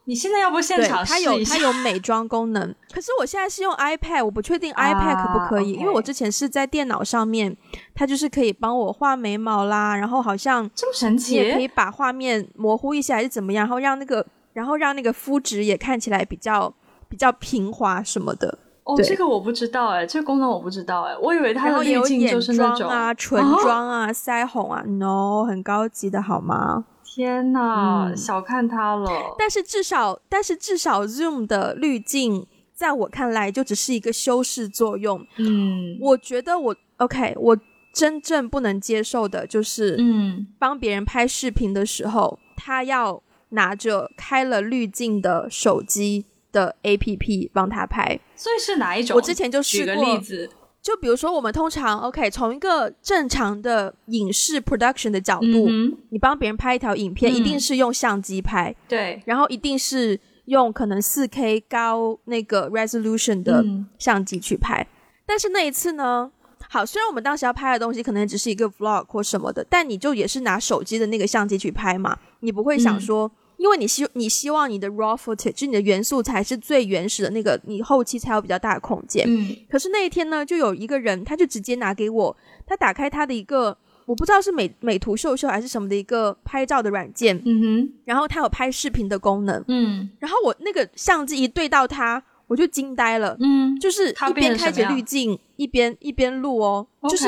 [0.10, 1.30] 你现在要不现场试一下？
[1.30, 2.74] 它有它有美妆功能。
[2.92, 7.56] 可是我现在是用 iPad，我不确定 iPad 可不可以，因为我之前是在电脑上面，
[7.94, 14.26] 它就是可以帮我画眉毛啦，然后好像这么神奇，也可以把画面模糊一些还是怎么样，然后让那个。
[14.52, 16.74] 然后让那个肤质也看起来比较
[17.08, 18.58] 比较平滑什么的。
[18.84, 26.84] 哦，这个我不知道哎，这个功能我不知道哎，我以为它的滤镜就是那种啊，唇妆啊，腮红啊，no，很高级的好吗？
[27.16, 29.36] 天哪，小看他了。
[29.38, 35.26] 但是至少，但是至少 Zoom 的滤镜，在我看来就只是一个修饰作用。
[35.38, 37.58] 嗯，我觉得我 OK，我
[37.94, 43.24] 真正不能接受的就是，嗯，帮别人拍视频的时候，他要。
[43.52, 49.18] 拿着开了滤镜的手机的 A P P 帮他拍，所以是哪一种？
[49.18, 49.96] 我之前就试过。
[49.96, 50.50] 举个例子，
[50.90, 55.70] 就比如说我们通常 OK，从一个正常的影视 production 的角度，
[56.10, 63.64] 你帮别人拍一条影片，一定是用相机拍，对，然后一定是用可能四 K 高那个 resolution 的
[64.00, 64.88] 相机去拍。
[65.28, 66.32] 但是那一次呢？
[66.68, 79.26] 好，虽然我们当时要拍的东西可能只是一个 vlog 或什么的，但你就也是拿手机的那个相机去拍嘛，你不会想说，因为你希你希望你的 raw footage 就你的元素才是最原始的那个，你后期才有比较大的空间。
[79.28, 79.56] 嗯。
[79.70, 87.40] 可是那一天呢，就有一个人，他就直接拿给我，他打开他的一个，我不知道是美美图秀秀还是什么的一个拍照的软件。
[87.46, 87.94] 嗯哼。
[88.06, 89.64] 然后他有拍视频的功能。
[89.68, 90.10] 嗯。
[90.20, 92.24] 然后我那个相机一对到他。
[92.50, 97.26] 我就惊呆了，嗯，就是一边开着滤镜，一边一边录哦，就是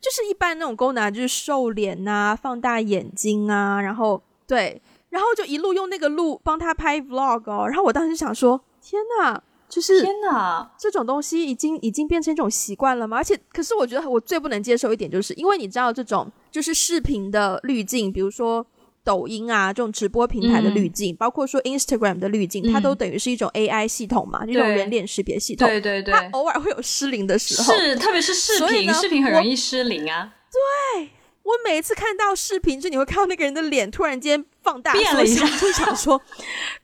[0.00, 4.80] 就是一般那种功能，啊就是瘦脸呐，放大眼睛啊，然后对，
[5.14, 13.18] 然后就一路用那个录帮他拍 vlog 哦，然后我当时想说，天呐，就是天呐，这种东西已经已经变成一种习惯了吗？
[13.18, 18.66] 而且，可是我觉得我最不能接受一点，就是因为你知道这种就是视频的滤镜，比如说。
[19.06, 25.68] 抖音啊，这种直播平台的滤镜，包括说 Instagram 的滤镜，它都等于是一种 AI 系统嘛，这种人脸识别系统。
[25.68, 30.32] 对对对，它偶尔会有失灵的时候，是特别是视频，视频很容易失灵啊。
[30.96, 31.10] 对
[31.44, 36.20] 我每一次看到视频，就你会看到那个人的脸突然间放大变了一下，就想说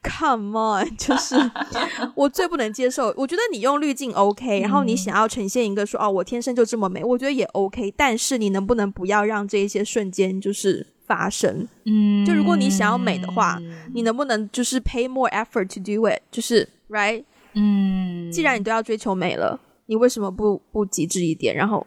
[0.02, 1.34] ，Come on，就是
[2.14, 3.12] 我最不能接受。
[3.16, 7.92] 我觉得你用滤镜 OK，然后你想要呈现一个说哦，我天生就这么美，我觉得也 OK。
[7.96, 11.66] 但是你能不能不要让这一些瞬间就是发生？
[11.86, 13.58] 嗯，就如果你想要美的话，
[13.94, 16.20] 你能不能就是 pay more effort to do it？
[16.30, 17.24] 就是 right？
[17.54, 19.58] 嗯，既然你都要追求美了。
[19.90, 21.52] 你为什么不不极致一点？
[21.52, 21.84] 然后，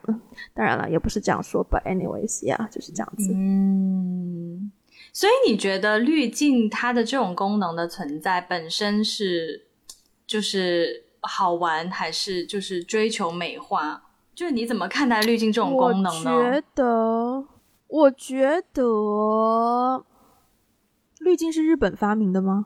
[0.54, 3.32] 当然了，也不是这样说，But anyways，呀，就是这样子。
[3.34, 4.70] 嗯，
[5.14, 9.68] 所以你觉得滤镜它的这种功能的存在本身是
[10.28, 14.04] 就是好玩，还是就是追求美化？
[14.36, 16.36] 就是你怎么看待滤镜这种功能呢？
[16.36, 17.46] 我觉得，
[17.88, 20.06] 我觉得
[21.20, 22.66] 滤镜是日本发明的吗？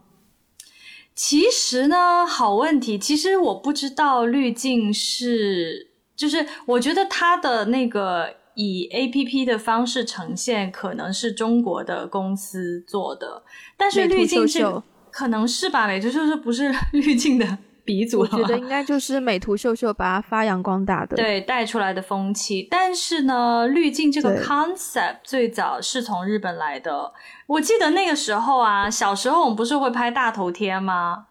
[1.18, 2.96] 其实呢，好问题。
[2.96, 13.42] 其实我不知道滤镜是，就是我觉得它的那个以 A P P 的方式呈现，可能是中国的公司做的。
[13.76, 14.64] 但是滤镜是
[15.10, 15.88] 可能是吧？
[15.88, 22.68] 美图秀秀不是 滤镜的鼻祖我觉得 应该就是美图秀秀把它发扬光大的，对带出来的风气。
[22.70, 27.14] 但是呢，滤镜这个 concept 最早是从日本来的。
[27.46, 31.28] 我记得那个时候啊，小时候我们不是会拍大头贴吗？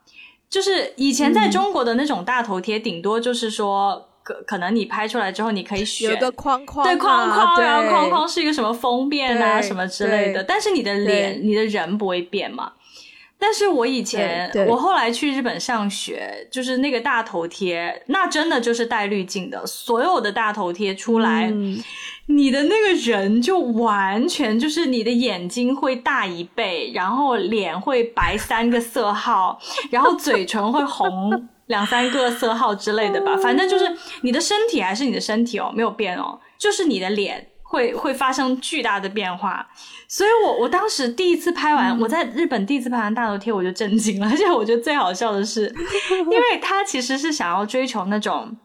[0.49, 10.43] 就是以前在中国的那种大头贴，顶多就是说，可可能你拍出来之后，你可以选有个框框，对框框，然后框框是一个什么封面啊，什么之类的。
[10.43, 12.73] 但是你的脸、你的人不会变嘛？
[13.39, 21.53] 但是我以前，我后来去日本上学，就是那个大头贴，那真的就是带滤镜的，所有的大头贴出来。
[22.29, 33.37] 你的那个人就完全就是你的眼睛会大一倍，然后脸会白三个色号，然后嘴唇会红 两三个色号之类的吧。
[33.37, 33.85] 反正就是
[34.23, 39.67] 你的身体还是你的身体哦，没有变哦，就是你的脸会会发生巨大的变化。
[40.09, 44.29] 所以我我当时第一次拍完，我在日本第一次拍完大头贴，我就震惊了。
[44.29, 45.75] 而且我觉得最好笑的是，
[46.11, 48.57] 因为他其实是想要追求那种。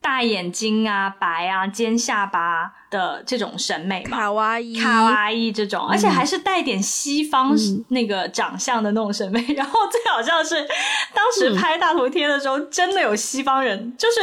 [0.00, 7.54] 大眼睛啊，白啊，尖下巴的这种审美嘛，卡哇伊，卡哇伊这种，而且还是带点西方
[7.88, 9.44] 那个长相的那种审美。
[9.54, 10.66] 然后最好笑的是，
[11.12, 14.20] 当时拍大头贴的时候，真的有西方人，就是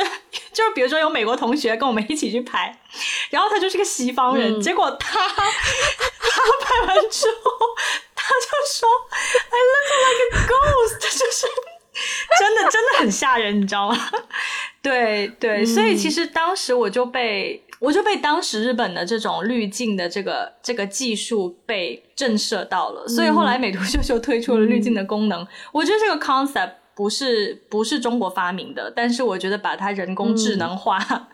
[0.54, 2.76] 就是比如说有美国同学跟我们一起去拍，
[3.30, 7.52] 然后他就是个西方人，结果他 他拍完之后，
[8.16, 8.90] 他就说
[9.52, 11.00] ：“I look like a ghost。
[11.04, 11.48] ”就是
[12.39, 13.97] 真的真的很吓人，你知道吗？
[14.81, 25.45] 对对，所以其实当时我就被我就被当时日本的这种滤镜的这个这个技术被震慑到了，所以后来美图秀秀推出了滤镜的功能。
[25.71, 31.29] 我觉得这个 concept 不是不是中国发明的，但是我觉得把它人工智能化。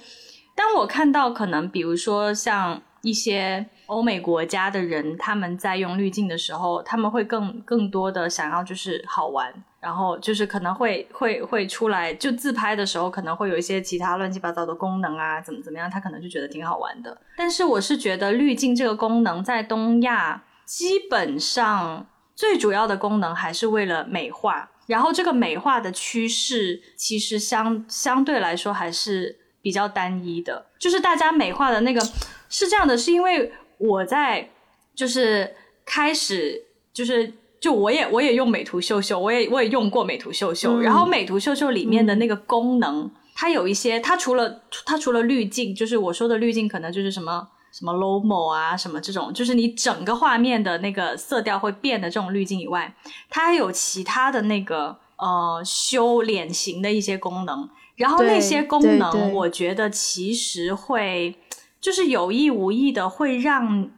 [0.54, 9.52] 当我看到可能比如说像一些欧美国家的人，他们在用滤镜的时候，他们会更更多的想要就是好玩。
[9.80, 17.16] 然后就是可能会会会出来，就自拍的时候可能会有一些其他乱七八糟的功能啊，怎么怎么样，他可能就觉得挺好玩的。
[17.36, 32.00] 但是我是觉得滤镜这个功能在东亚基本上最主要的功能还是为了美化，然后这个美化的趋势其实相相对来说还是比较单一的，就是大家美化的那个
[32.48, 34.50] 是这样的，是因为我在
[34.94, 37.32] 就是开始就是。
[37.60, 40.78] 就我也我也用美图秀秀，我也我也用过美图秀秀。
[40.78, 52.94] 然后美图秀秀里面的那个功能，它有一些，它除了它除了滤镜，就是我说的滤镜，可能就是什么什么 lomo 啊，什么这种，就是你整个画面的那个色调会变的这种滤镜以外，
[53.28, 57.68] 它还有其他的那个呃修脸型的一些功能。
[57.96, 61.34] 然后那些功能，我觉得其实会
[61.80, 63.90] 就是有意无意的会让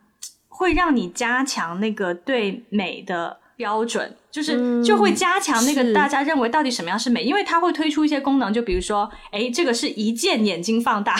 [0.48, 3.38] 会让你加强那个对美的。
[3.60, 11.14] 标准就是就会加强那个大家认为到底什么样是美，因为它会推出一些功能，就比如说，哎，这个是一键眼睛放大，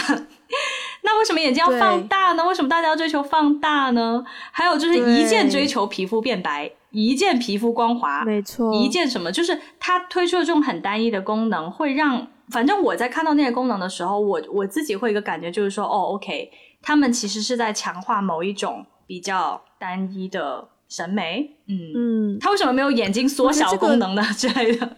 [1.04, 2.46] 那为什么眼睛要放大呢？
[2.46, 4.24] 为什么大家要追求放大呢？
[4.52, 9.30] 还有就是一键追求皮肤变白，一键皮肤光滑，没错，一键什么？
[9.30, 16.50] 就是它推出的这种很单一的功能，会让反正我在看到那些功能的时候，我我自己会一个感觉，就是说，哦，OK，
[16.82, 20.68] 他们其实是在强化某一种比较单一的。
[20.92, 24.96] 审美，嗯嗯，他为什么没有眼睛缩小功能呢 之类的？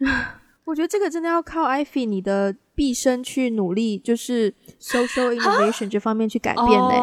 [0.66, 6.96] 我觉得这个真的要靠 Ivy 你的毕生去努力，就是 social innovation 这方面去改变嘞。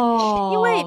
[0.51, 0.83] 因为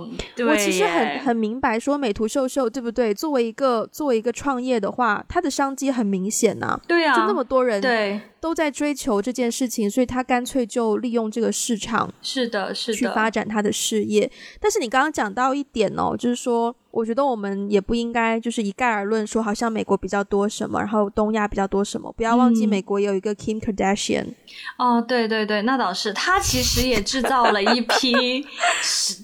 [0.47, 3.14] 我其实很很明白，说美图秀秀对不对？
[3.14, 6.78] 作为一个作为一个创业的话，它的商机很明显呐。
[6.86, 8.20] 对啊，就那么多人对。
[8.43, 14.28] 都在追求这件事情，所以他干脆就利用这个市场，是的，是的，去发展他的事业。
[14.59, 22.12] 但是你刚刚讲到一点哦，就是说，我觉得我们也不应该就是一概而论说，好像美国比较多什么，然后东亚比较多什么。
[22.16, 24.34] 不要忘记，美国有一个 Kim Kardashian。
[24.76, 28.45] 哦，对对对，那倒是，他其实也制造了一批，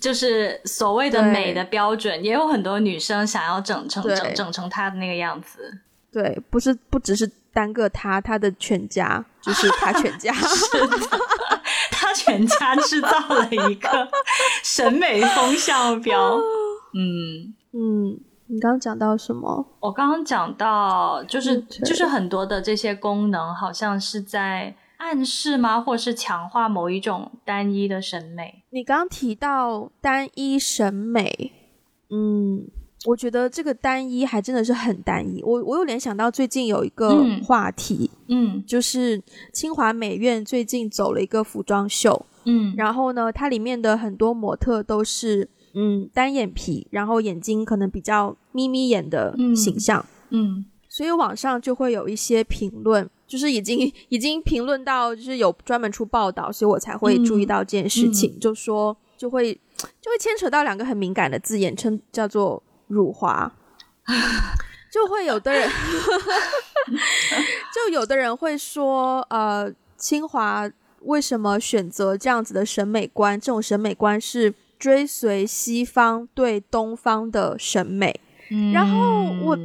[0.01, 5.77] 就是所谓的美的标准，也有很多女生想要整成整整成他的那个样子。
[6.13, 7.29] 对，不是，不只是。
[7.53, 10.33] 单个他，他的全家 就是他全家，
[11.91, 14.09] 他全家制造了一个
[14.63, 16.39] 审美风向标。
[16.95, 19.67] 嗯嗯，你刚刚讲到什么？
[19.81, 25.81] 我刚刚讲到，就是就是很多的这些功能，好像是在暗示吗？
[25.81, 28.63] 或是强化某一种单一的审美？
[28.71, 31.53] 你刚刚提到单一审美，
[32.11, 32.69] 嗯。
[33.07, 35.41] 我觉得这个单一还真的是很单一。
[35.45, 39.23] 我我有联想到最近有一个话题，嗯，就是
[39.53, 59.55] 清华美院最近走了一个服装秀，嗯，然后呢，它里面的很多模特都是嗯单眼皮，然后眼睛可能比较眯眯眼的形象，嗯，所以网上就会有一些评论，就是已经已经评论到就是有专门出报道，所以我才会注意到这件事情，就说就会
[60.01, 62.61] 就会牵扯到两个很敏感的字眼，称叫做。
[62.89, 63.53] 辱华，
[64.91, 65.71] 就会有的人，
[67.75, 70.69] 就有的人会说，呃，清华
[71.03, 73.41] 为什么选择这样子的审美观？
[73.41, 78.21] 这种审美观是追随西方对东方的审美。
[78.73, 79.59] 然后我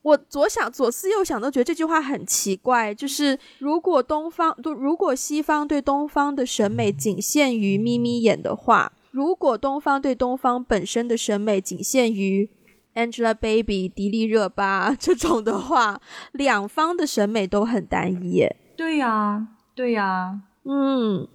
[0.00, 2.94] 我左想左思右想，都觉得这句话很奇怪。
[2.94, 8.92] 就是如果东方，如果西方对东方的审美仅限于眯眯眼的话。
[9.14, 12.50] 如果东方对东方本身的审美仅限于
[12.96, 16.00] Angelababy、迪丽热巴 这种的话，
[16.32, 18.44] 两方的审美都很单一。
[18.76, 21.28] 对呀，对呀，嗯，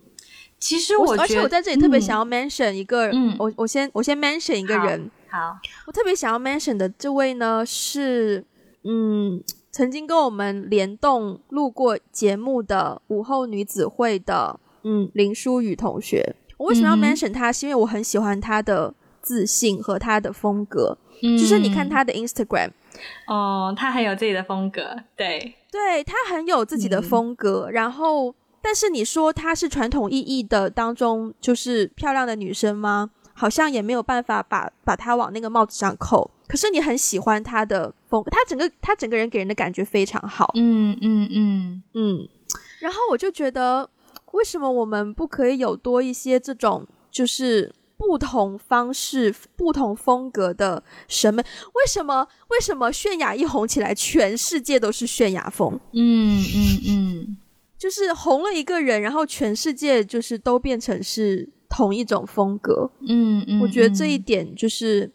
[0.59, 5.57] 其实我而且我在这里特别想要 mention 一个，嗯，我我先我先 mention 一个人，好，
[5.87, 8.43] 我特别想要 mention 的这位呢是，
[8.83, 16.35] 嗯，曾经跟我们联动录过节目的午后女子会的，嗯，林淑雨同学。
[16.59, 17.51] 我为什么要 mention 他？
[17.51, 20.97] 是因为我很喜欢他的自信和他的风格。
[21.21, 22.69] 嗯就是你看他的 Instagram，
[23.27, 24.95] 哦，他很有自己的风格。
[25.17, 27.69] 对，对他很有自己的风格。
[27.71, 33.09] 然后，但是你说她是传统意义的当中就是漂亮的女生吗？
[33.33, 36.31] 好像也没有办法把把她往那个帽子上扣。
[36.47, 40.51] 可是你很喜欢她的风，她整个她整个人给人的感觉非常好。
[40.55, 42.29] 嗯嗯嗯嗯。
[42.79, 43.89] 然后我就觉得。
[44.33, 51.41] 为什么我们不可以有多一些这种就是不同方式、不同风格的审美？
[51.41, 55.79] 为什么为什么泫雅一红起来，全世界都是泫雅风？
[55.93, 57.37] 嗯嗯嗯，
[57.77, 62.89] 就是红了一个人，然后全世界就是都变成是同一种风格。
[63.07, 65.11] 嗯嗯，我觉得这一点就是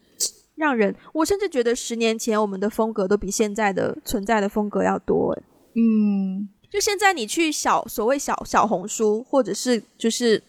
[0.56, 5.32] 让人，我甚至觉得十年前我们的风格都比现在的存在的风格要多。
[5.32, 5.42] 诶
[5.76, 6.48] 嗯。
[6.74, 10.42] 就现在，你去小所谓小小红书，或者是就是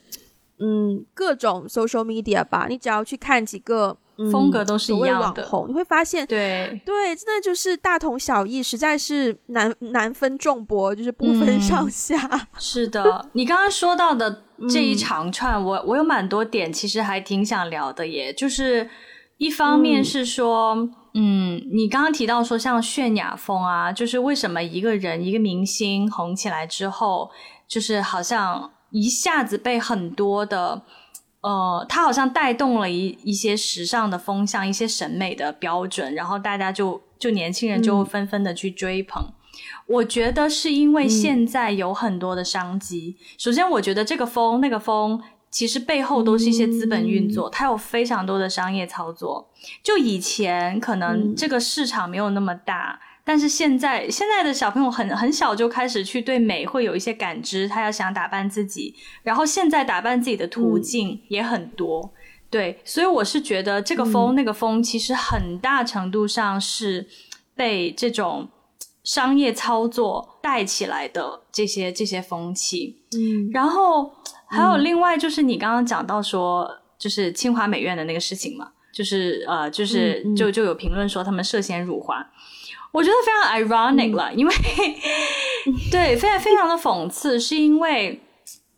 [0.57, 3.95] 嗯各种 social media 吧，你只要去看几个
[4.31, 12.17] 风格都是一样的网红，你会发现，对对，真的就是大同小异，实在是难难分众博，就是不分上下。
[12.57, 18.89] 是的，你刚刚说到的这一长串，我我有蛮多点，其实还挺想聊的，耶，就是
[19.37, 20.89] 一方面是说。
[21.17, 27.31] 嗯，你刚刚提到说像泫雅风啊，就是为什么一个人一个明星红起来之后，
[27.69, 30.81] 就是好像一下子被很多的，
[31.39, 39.31] 呃，他好像带动了一一些时尚的风向，一些审美的标准，然后大家就就年轻人就纷纷的去追捧。
[39.87, 43.15] 我觉得是因为现在有很多的商机。
[43.37, 45.21] 首先，我觉得这个风那个风。
[45.55, 49.49] 其实背后都是一些资本运作，它有非常多的商业操作。
[49.81, 58.93] 就以前可能这个市场没有那么大，但是现在现在的小朋友很很小就开始去对美会有一些感知，他要想打扮自己，
[59.23, 62.11] 然后现在打扮自己的途径也很多。
[62.49, 67.07] 对，所以我是觉得这个风那个风，其实很大程度上是
[67.55, 68.49] 被这种
[69.05, 73.03] 商业操作带起来的这些这些风气。
[73.13, 74.11] 嗯，然后。
[74.47, 82.23] 还有另外就是你刚刚讲到说，就是清华美院的那个事情嘛，就是呃，就是就就有评论说他们涉嫌辱华，
[82.91, 84.53] 我觉得非常 ironic 了，因为
[85.91, 88.21] 对，非常非常的讽刺，是因为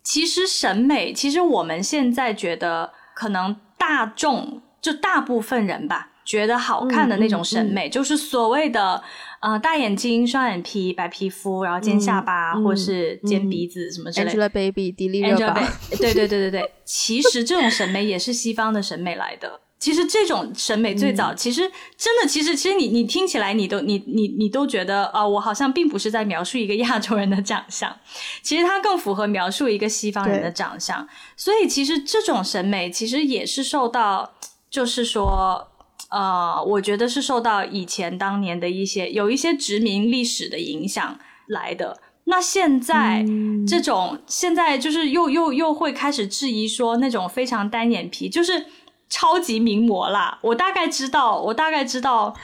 [0.02, 9.02] 其实审美，其实我们现在觉得可能大众就大部分人吧，觉得好看的那种审美，就是所谓的。
[9.40, 14.50] 呃，大眼睛、双眼皮、白皮肤，然后尖下巴，或是尖鼻子什么之类的。
[14.50, 15.54] Angelababy、迪丽热巴。
[15.90, 19.60] 对对对对对，其实这种审美也是西方的审美来的。
[19.78, 27.96] 其实这种审美最早，其实真的，其实其实你你听起来，你都你你你都觉得啊，我好像并不是在描述一个亚洲人的长相，
[28.42, 31.06] 其实它更符合描述一个西方人的长相。
[31.36, 34.32] 所以其实这种审美其实也是受到，
[34.68, 35.67] 就是说。
[36.10, 42.00] 呃，我觉得是受到以前当年的一些有一些殖民历史的影响来的。
[42.24, 43.24] 那现在
[43.66, 48.66] 这种现在就是又又又会开始质疑说那种非常单眼皮就是
[49.08, 50.38] 超级名模啦。
[50.42, 52.34] 我大概知道，我大概知道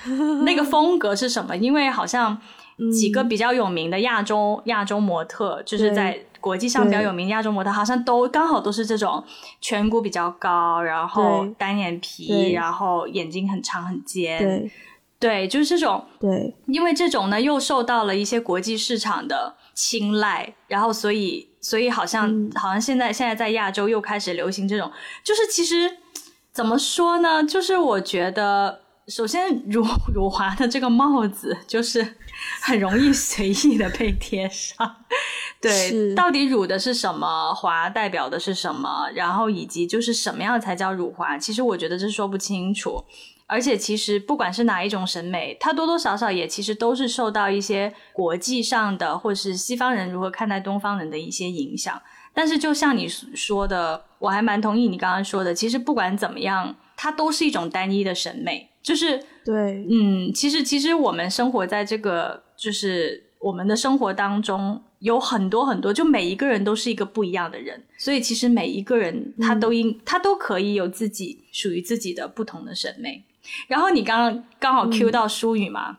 [0.44, 2.38] 那个风格是什么，因为好像
[2.92, 6.24] 几个比较有名的亚洲亚洲模特就是在。
[6.44, 9.24] 国际上比较有名亚洲模特，好像都刚好都是这种
[9.62, 14.70] 颧骨比较高，然后单眼皮，然后眼睛很长很尖，
[15.18, 16.04] 对，就是这种。
[16.20, 24.92] 对，因为这种呢，又受到了一些国际市场的青睐，然后所以，所以好像好像现在现在在亚洲又开始流行这种，
[25.24, 25.90] 就是其实
[26.52, 27.42] 怎么说呢？
[27.42, 29.82] 就是我觉得，首先辱
[30.12, 32.16] 辱华的这个帽子，就是
[32.60, 34.96] 很容易随意的被贴上。
[35.60, 37.54] 对，到底辱的是什么？
[37.54, 39.08] 华代表的是什么？
[39.14, 41.38] 然后以及就是什么样才叫辱华？
[41.38, 43.04] 其实我觉得这说不清楚。
[43.46, 52.00] 而且其实不管是哪一种审美，它多多少少也其实都是受到一些国际上的，或是西方人如何看待东方人的一些影响。
[52.32, 55.54] 但是就像你说的，我还蛮同意你刚刚说的。
[55.54, 58.70] 其实不管怎么样，它都是一种单一的审美。
[58.82, 64.82] 就是对，嗯，其实其实我们生活在这个就是我们的生活当中。
[65.00, 73.22] 有很多很多，就每一个人都是一个不一样的人，所以其实每一个人他都应他都可以有自己属于自己的不同的审美。
[73.68, 75.98] 然后你刚刚刚好 Q 到舒雨嘛，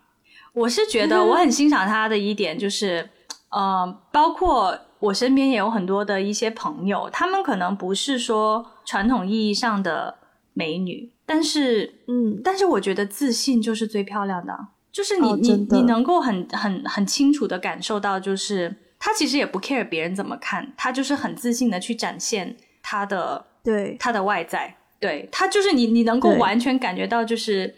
[0.53, 3.07] 我是觉得我很欣赏她的一点就是，
[3.49, 10.15] 呃，包括我身边也有很多的一些朋友，他们可能不是说传统意义上的
[10.53, 18.75] 美女，但是嗯，但是我觉得自信就是最漂亮的，就是你你你能够很很很清楚的感受到就是。
[18.97, 23.95] 他其实也不 care 别人怎么看，他就是很自信的去展现他的对。
[23.99, 27.75] 他的外在，对他就是你你能够完全感觉到就是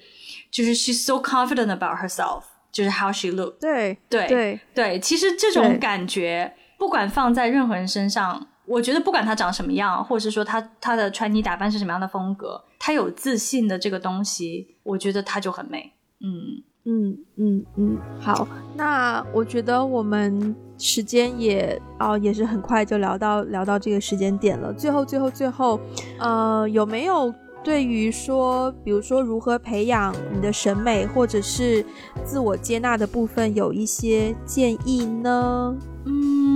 [0.50, 4.60] 就是 she's so confident about herself，就是 how she look，对对对。
[4.74, 16.64] 对，其实这种感觉不管放在任何人身上，我觉得不管他长什么样，或者是说他他的穿衣打扮是什么样的风格，他有自信的这个东西，我觉得他就很美，嗯。
[16.90, 18.48] 嗯嗯嗯，好，
[18.78, 24.72] 那我觉得我们时间也哦也是很快就聊到聊到这个时间点了。
[24.72, 25.78] 最后最后最后，
[26.18, 31.86] 呃，有没有对于说，比如说如何培养你的审美或者是
[32.24, 35.76] 自我接纳的部分，有一些建议呢？
[36.06, 36.47] 嗯，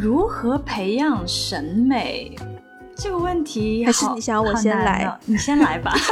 [0.00, 2.34] 如何培养审美
[2.96, 5.18] 这个问题，还是你想我先来？
[5.26, 5.94] 你先来吧。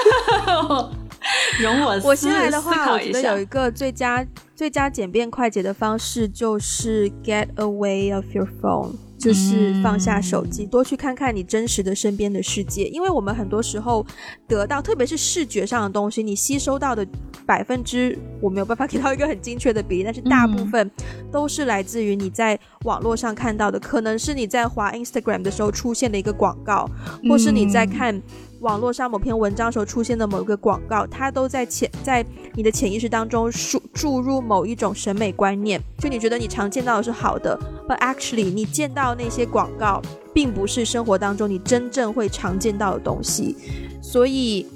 [1.60, 4.24] 容我我先来的话，我觉得有一个最佳
[4.54, 8.92] 最佳简便快捷的方式，就是 get away of your phone，
[9.26, 12.84] 就是放下手机，多去看看你真实的身边的世界。
[12.84, 14.06] 因为我们很多时候
[14.46, 17.04] 得到，特别是视觉上的东西，你吸收到的
[17.44, 20.88] 百分之我没有办法给到一个很精确的比例，但是大部分
[21.32, 26.88] 都是来自于你在网络上看到的，可能是你在滑 Instagram 的时候出现的一个广告，
[27.28, 28.22] 或是你在看。
[28.66, 37.56] 网络上某篇文章时候出现的某一个广告，它都在潜在你的潜意识当中注注入某一种审美观念，就你觉得你常见到的是好的
[37.88, 40.02] ，but actually 你见到那些广告，
[40.34, 43.56] 并不是生活当中你真正会常见到的东西，
[44.02, 44.66] 所以，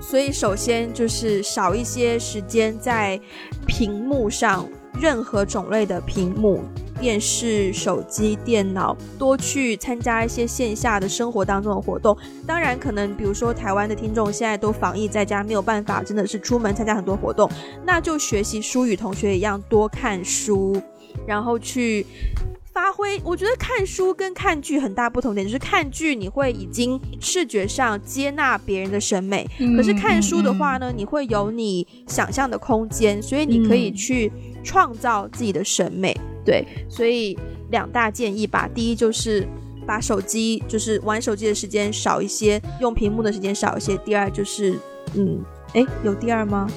[0.00, 3.20] 所以首先就是少一些时间在
[3.66, 4.68] 屏幕上，
[5.02, 6.62] 任何种类的屏幕。
[7.00, 12.16] 电视、手机、电脑，多去参加一些线下的生活当中的活动。
[12.46, 17.50] 当然，可能比如说台湾的听众现在都防疫在家，没有办法，真的是出门参加很多活动，
[17.84, 20.80] 那就学习舒宇同学一样，多看书，
[21.26, 22.06] 然后去
[22.72, 23.20] 发挥。
[23.24, 29.44] 我觉得看书跟看剧很大不同点，就是看剧你会已经视觉上接纳别人的审美，
[29.76, 34.30] 可是看书的话呢，你会有你想象的空间，所以你可以去
[34.62, 36.14] 创造自己的审美。
[36.44, 37.38] 对，所以
[37.70, 38.68] 两大建议吧。
[38.74, 39.46] 第一就是
[39.86, 43.96] 把手机，就是玩手机的时间少一些，用屏幕的时间少一些。
[43.98, 44.78] 第二就是，
[45.14, 45.40] 嗯，
[45.74, 46.68] 哎，有第二吗？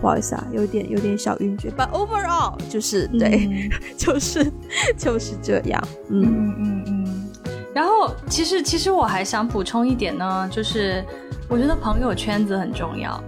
[0.00, 1.70] 不好意思啊，有点有点小晕厥。
[1.76, 4.52] But overall 就是对， 就是
[4.96, 5.82] 就是这样。
[6.08, 7.30] 嗯嗯嗯。
[7.74, 11.04] 然后其实其实我还想补充一点呢，就是
[11.48, 13.22] 我觉得朋友圈子很重要。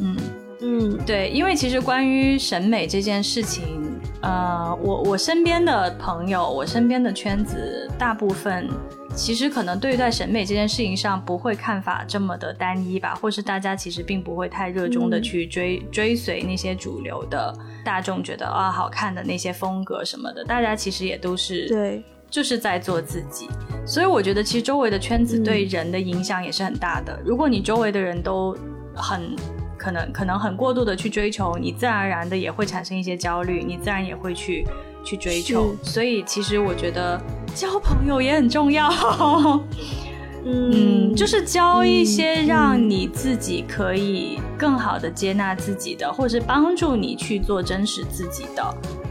[0.00, 0.16] 嗯
[0.62, 3.80] 嗯，对，因为其实关于审美这件事情。
[4.22, 8.68] 呃，我我身边的朋友，我身边的圈子，大部分
[9.16, 17.52] 其实可能对待审美这件事情上不会看法这么的单一吧，或是大家其实并不会太热衷的去追追随那些主流的
[17.84, 23.48] 大众觉得啊好看的那些风格什么的，大家其实也都是对，就是在做自己，
[23.84, 27.20] 所以我觉得其实周围的圈子对人的影响也是很大的。
[27.24, 28.56] 如果你周围的人都
[28.94, 29.34] 很。
[29.82, 34.64] 可能可能很过度的去追求，你自然而然的也会产生一些焦虑，你自然也会去
[35.04, 35.74] 去追求。
[35.82, 37.20] 所以其实我觉得
[37.52, 38.88] 交朋友也很重要，
[40.46, 48.62] 嗯，就是交一些让你自己可以更好的接纳自己的，或者是帮助你去做真实自己的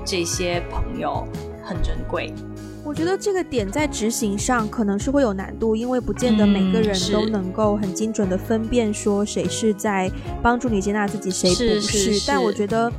[0.06, 1.28] 这些朋友，
[1.66, 2.34] 很珍贵。
[2.84, 10.12] 我觉得这个点在执行上可能是会有难度，因为不见得每个人都能够很精准的分辨说谁是在
[10.42, 12.24] 帮助你接纳自己，谁不是。
[12.28, 12.92] 但我觉得。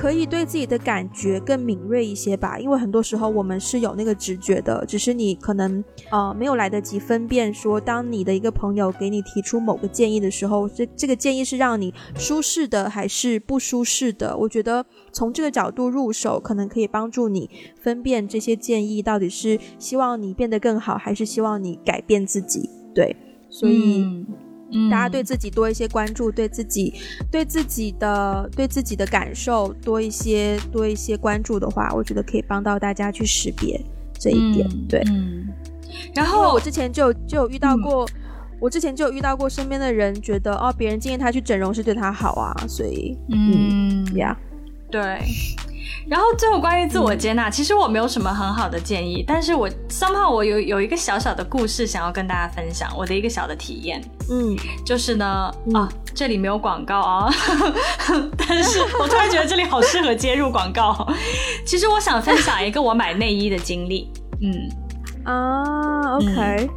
[0.00, 14.34] 可以对自己的感觉更敏锐一些吧，因为很多时候我们是有那个直觉的，只是你可能呃没有来得及分辨，说当你的一个朋友给你提出某个建议的时候，这这个建议是让你舒适的还是不舒适的？
[14.38, 17.50] 我觉得从这个角度入手，可能可以帮助你
[17.82, 22.70] 分辨这些建议到底是希望你变得更好，还是希望你改变自己。
[22.94, 23.14] 对，
[23.50, 24.24] 所以。
[24.90, 26.94] 大家对自己多一些关注，对自己、
[27.30, 33.80] 对自己的、对自己的感受多一些、多一些关注的话，我觉得可以帮到大家去识别
[34.18, 34.68] 这一点。
[34.88, 35.48] 对，嗯。
[36.14, 38.08] 然后我之前就就有遇到过，
[38.60, 44.36] 我之前就有遇到过身边的人觉得哦，别人建议他去整容是对他好啊，所以嗯呀，
[44.90, 45.20] 对。
[46.06, 55.26] 然后最后关于自我接纳，其实我没有什么很好的建议，但是我 somehow 我有有一个小小的故事想要跟大家分享，我的一个小的体验，嗯，就是呢
[55.74, 57.32] 啊这里没有广告啊，
[58.36, 61.06] 但是我突然觉得这里好适合接入广告，
[61.64, 64.10] 其实我想分享一个我买内衣的经历，
[64.42, 64.70] 嗯。
[65.22, 66.70] 啊，OK。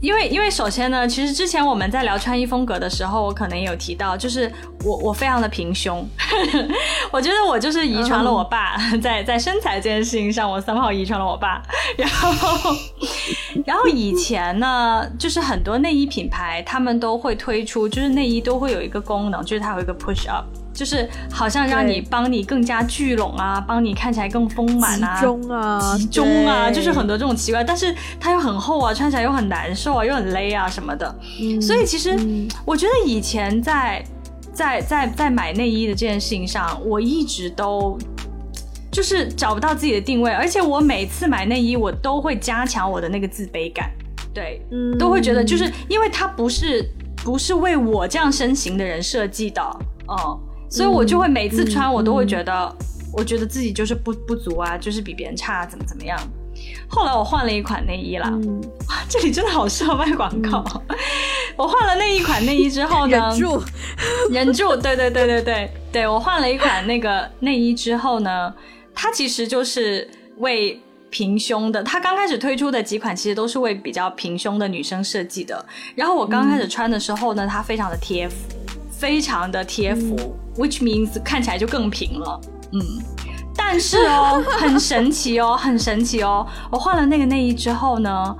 [0.00, 4.50] 因为，因为首先呢，其实之前我们在聊穿衣风格的时候，我可能有提到，就是
[4.84, 6.08] 我我非常的平胸，
[7.12, 11.62] 我觉得我就是遗传了我爸 在在身材这件事情上，我三号遗传了我爸，
[11.98, 12.74] 然后
[13.66, 20.46] 然后以前呢，就是很多内衣品牌他们都会推出，就是内衣都会有一个功能，就是它有一个 push up。
[20.72, 31.14] 就是好像让你帮你更加聚拢啊，帮你看起来更丰满啊，集中啊，集中啊，就是很多这种奇怪，但是它又很厚啊，穿起来又很难受啊，又很勒啊什么的。
[31.60, 32.18] 所以其实
[32.64, 34.04] 我觉得以前在。
[34.52, 37.96] 在在在买内衣的这件事情上，我一直都
[38.90, 43.90] 就是找不到自己的定位，而且我每次买内衣，我都会加强我的那个自卑感，
[44.34, 44.60] 对，
[44.98, 46.84] 都会觉得就是因为它不是
[47.24, 49.62] 不是为我这样身形的人设计的，
[50.08, 50.38] 哦，
[50.70, 52.76] 所以我就会每次穿，我都会觉得，
[53.12, 56.16] 我觉得自己就是不不足啊，就是比别人差，怎么怎么样。
[56.88, 58.30] 后来我换了一款内衣啦，
[59.08, 60.64] 这里真的好适合卖广告。
[61.56, 63.62] 我换了那一款内衣之后呢，忍住，
[64.30, 68.52] 忍住， 对对对对对对，我换了一款那个内衣之后呢，
[68.94, 70.08] 它其实就是
[70.38, 71.82] 为平胸的。
[71.82, 75.64] 它刚开始推出的几款其实都是为比较平胸的女生设计的。
[75.94, 78.34] 然后我刚开始穿的时候呢，它非常的贴服，
[79.00, 80.14] 非常的贴服
[80.56, 82.40] ，which means 看起来就更平了，
[82.72, 82.80] 嗯。
[83.56, 86.46] 但是 哦，很神奇哦，很神奇哦！
[86.70, 88.36] 我换了那个内衣之后呢，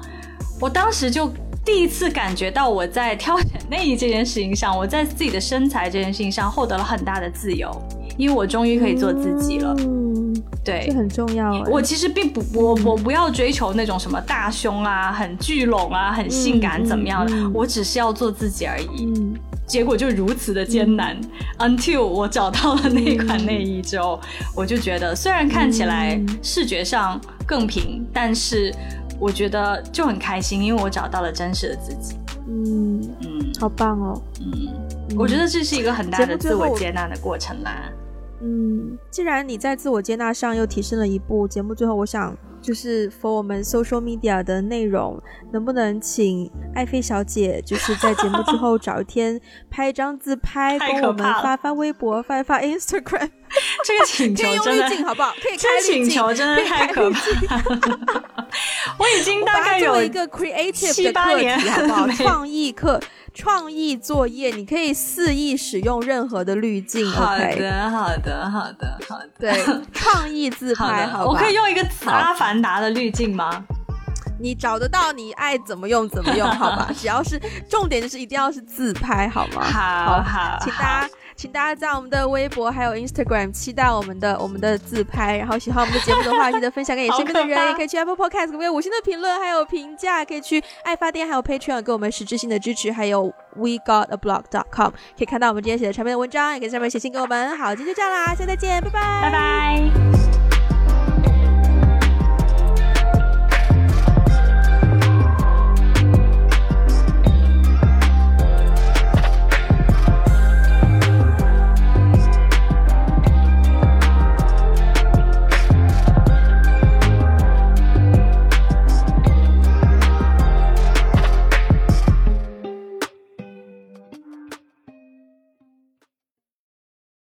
[0.61, 1.31] 我当时就
[1.65, 7.71] 第一次感觉到我在挑选内衣这件事情上，我在自己的身材这件事情上获得了很大的自由，
[8.17, 9.75] 因为我终于可以做自己了。
[9.79, 10.35] 嗯，
[10.65, 11.53] 对，这很重要。
[11.71, 19.05] 我其实并不，我我不要追求那种什么大胸啊、很聚拢啊、很性感怎么样的，我只是要做自己而已。
[19.05, 19.35] 嗯。
[19.71, 21.16] 结果就如此的艰难
[21.61, 24.21] ，until 我找到了那款内衣之后，
[24.53, 28.75] 我就觉得虽然看起来视觉上更平，但是
[29.21, 32.16] 我觉得就很开心，因为我找到了真实的自己。
[32.49, 34.21] 嗯嗯，好棒哦。
[34.41, 37.89] 嗯，我觉得这是一个很大的自我接纳的过程啦。
[38.43, 42.37] 嗯，既然你在自我接纳上又提升了一步，节目最后我想。
[42.61, 45.21] 就是 for 我们 social media 的内容，
[45.53, 49.41] 能不能请爱妃小姐，就是在节目之后找一天
[49.71, 53.31] 拍一张自拍，跟我们发发微博，发一发 Instagram。
[53.85, 55.35] 这个请求真的好不好？
[55.43, 57.21] 可以开请求真的太可怕。
[58.99, 62.09] 我已经大概有一个 creative 的课题，好不好？
[62.09, 63.01] 创意课。
[63.33, 67.09] 创意作业，你可以肆意使用任何的滤镜。
[67.13, 69.31] 好的，好的，好的，好的。
[69.39, 73.65] 对，创意自拍，好我可以用一个阿凡达的滤镜吗？
[74.41, 76.91] 你找得到，你爱怎么用怎么用，好吧？
[76.99, 79.63] 只要是重点，就是一定要是自拍，好吗？
[79.63, 81.09] 好好，请大家。
[81.41, 97.57] 请大家在我们的微博还有 Instagram 期待我们的我们的自拍，然后喜欢我们的节目的话，记得分享给你身边的人，也可以去 Apple Podcast 给我五星的评论还有评价，可以去爱发电还有 Patreon 给我们实质性的支持，还有 We Got a Blog dot com 可以看到我们今天写的长篇的文章，也可以上面写信给我们。
[97.57, 100.30] 好，今天就这样啦，下次再见，拜拜，拜拜。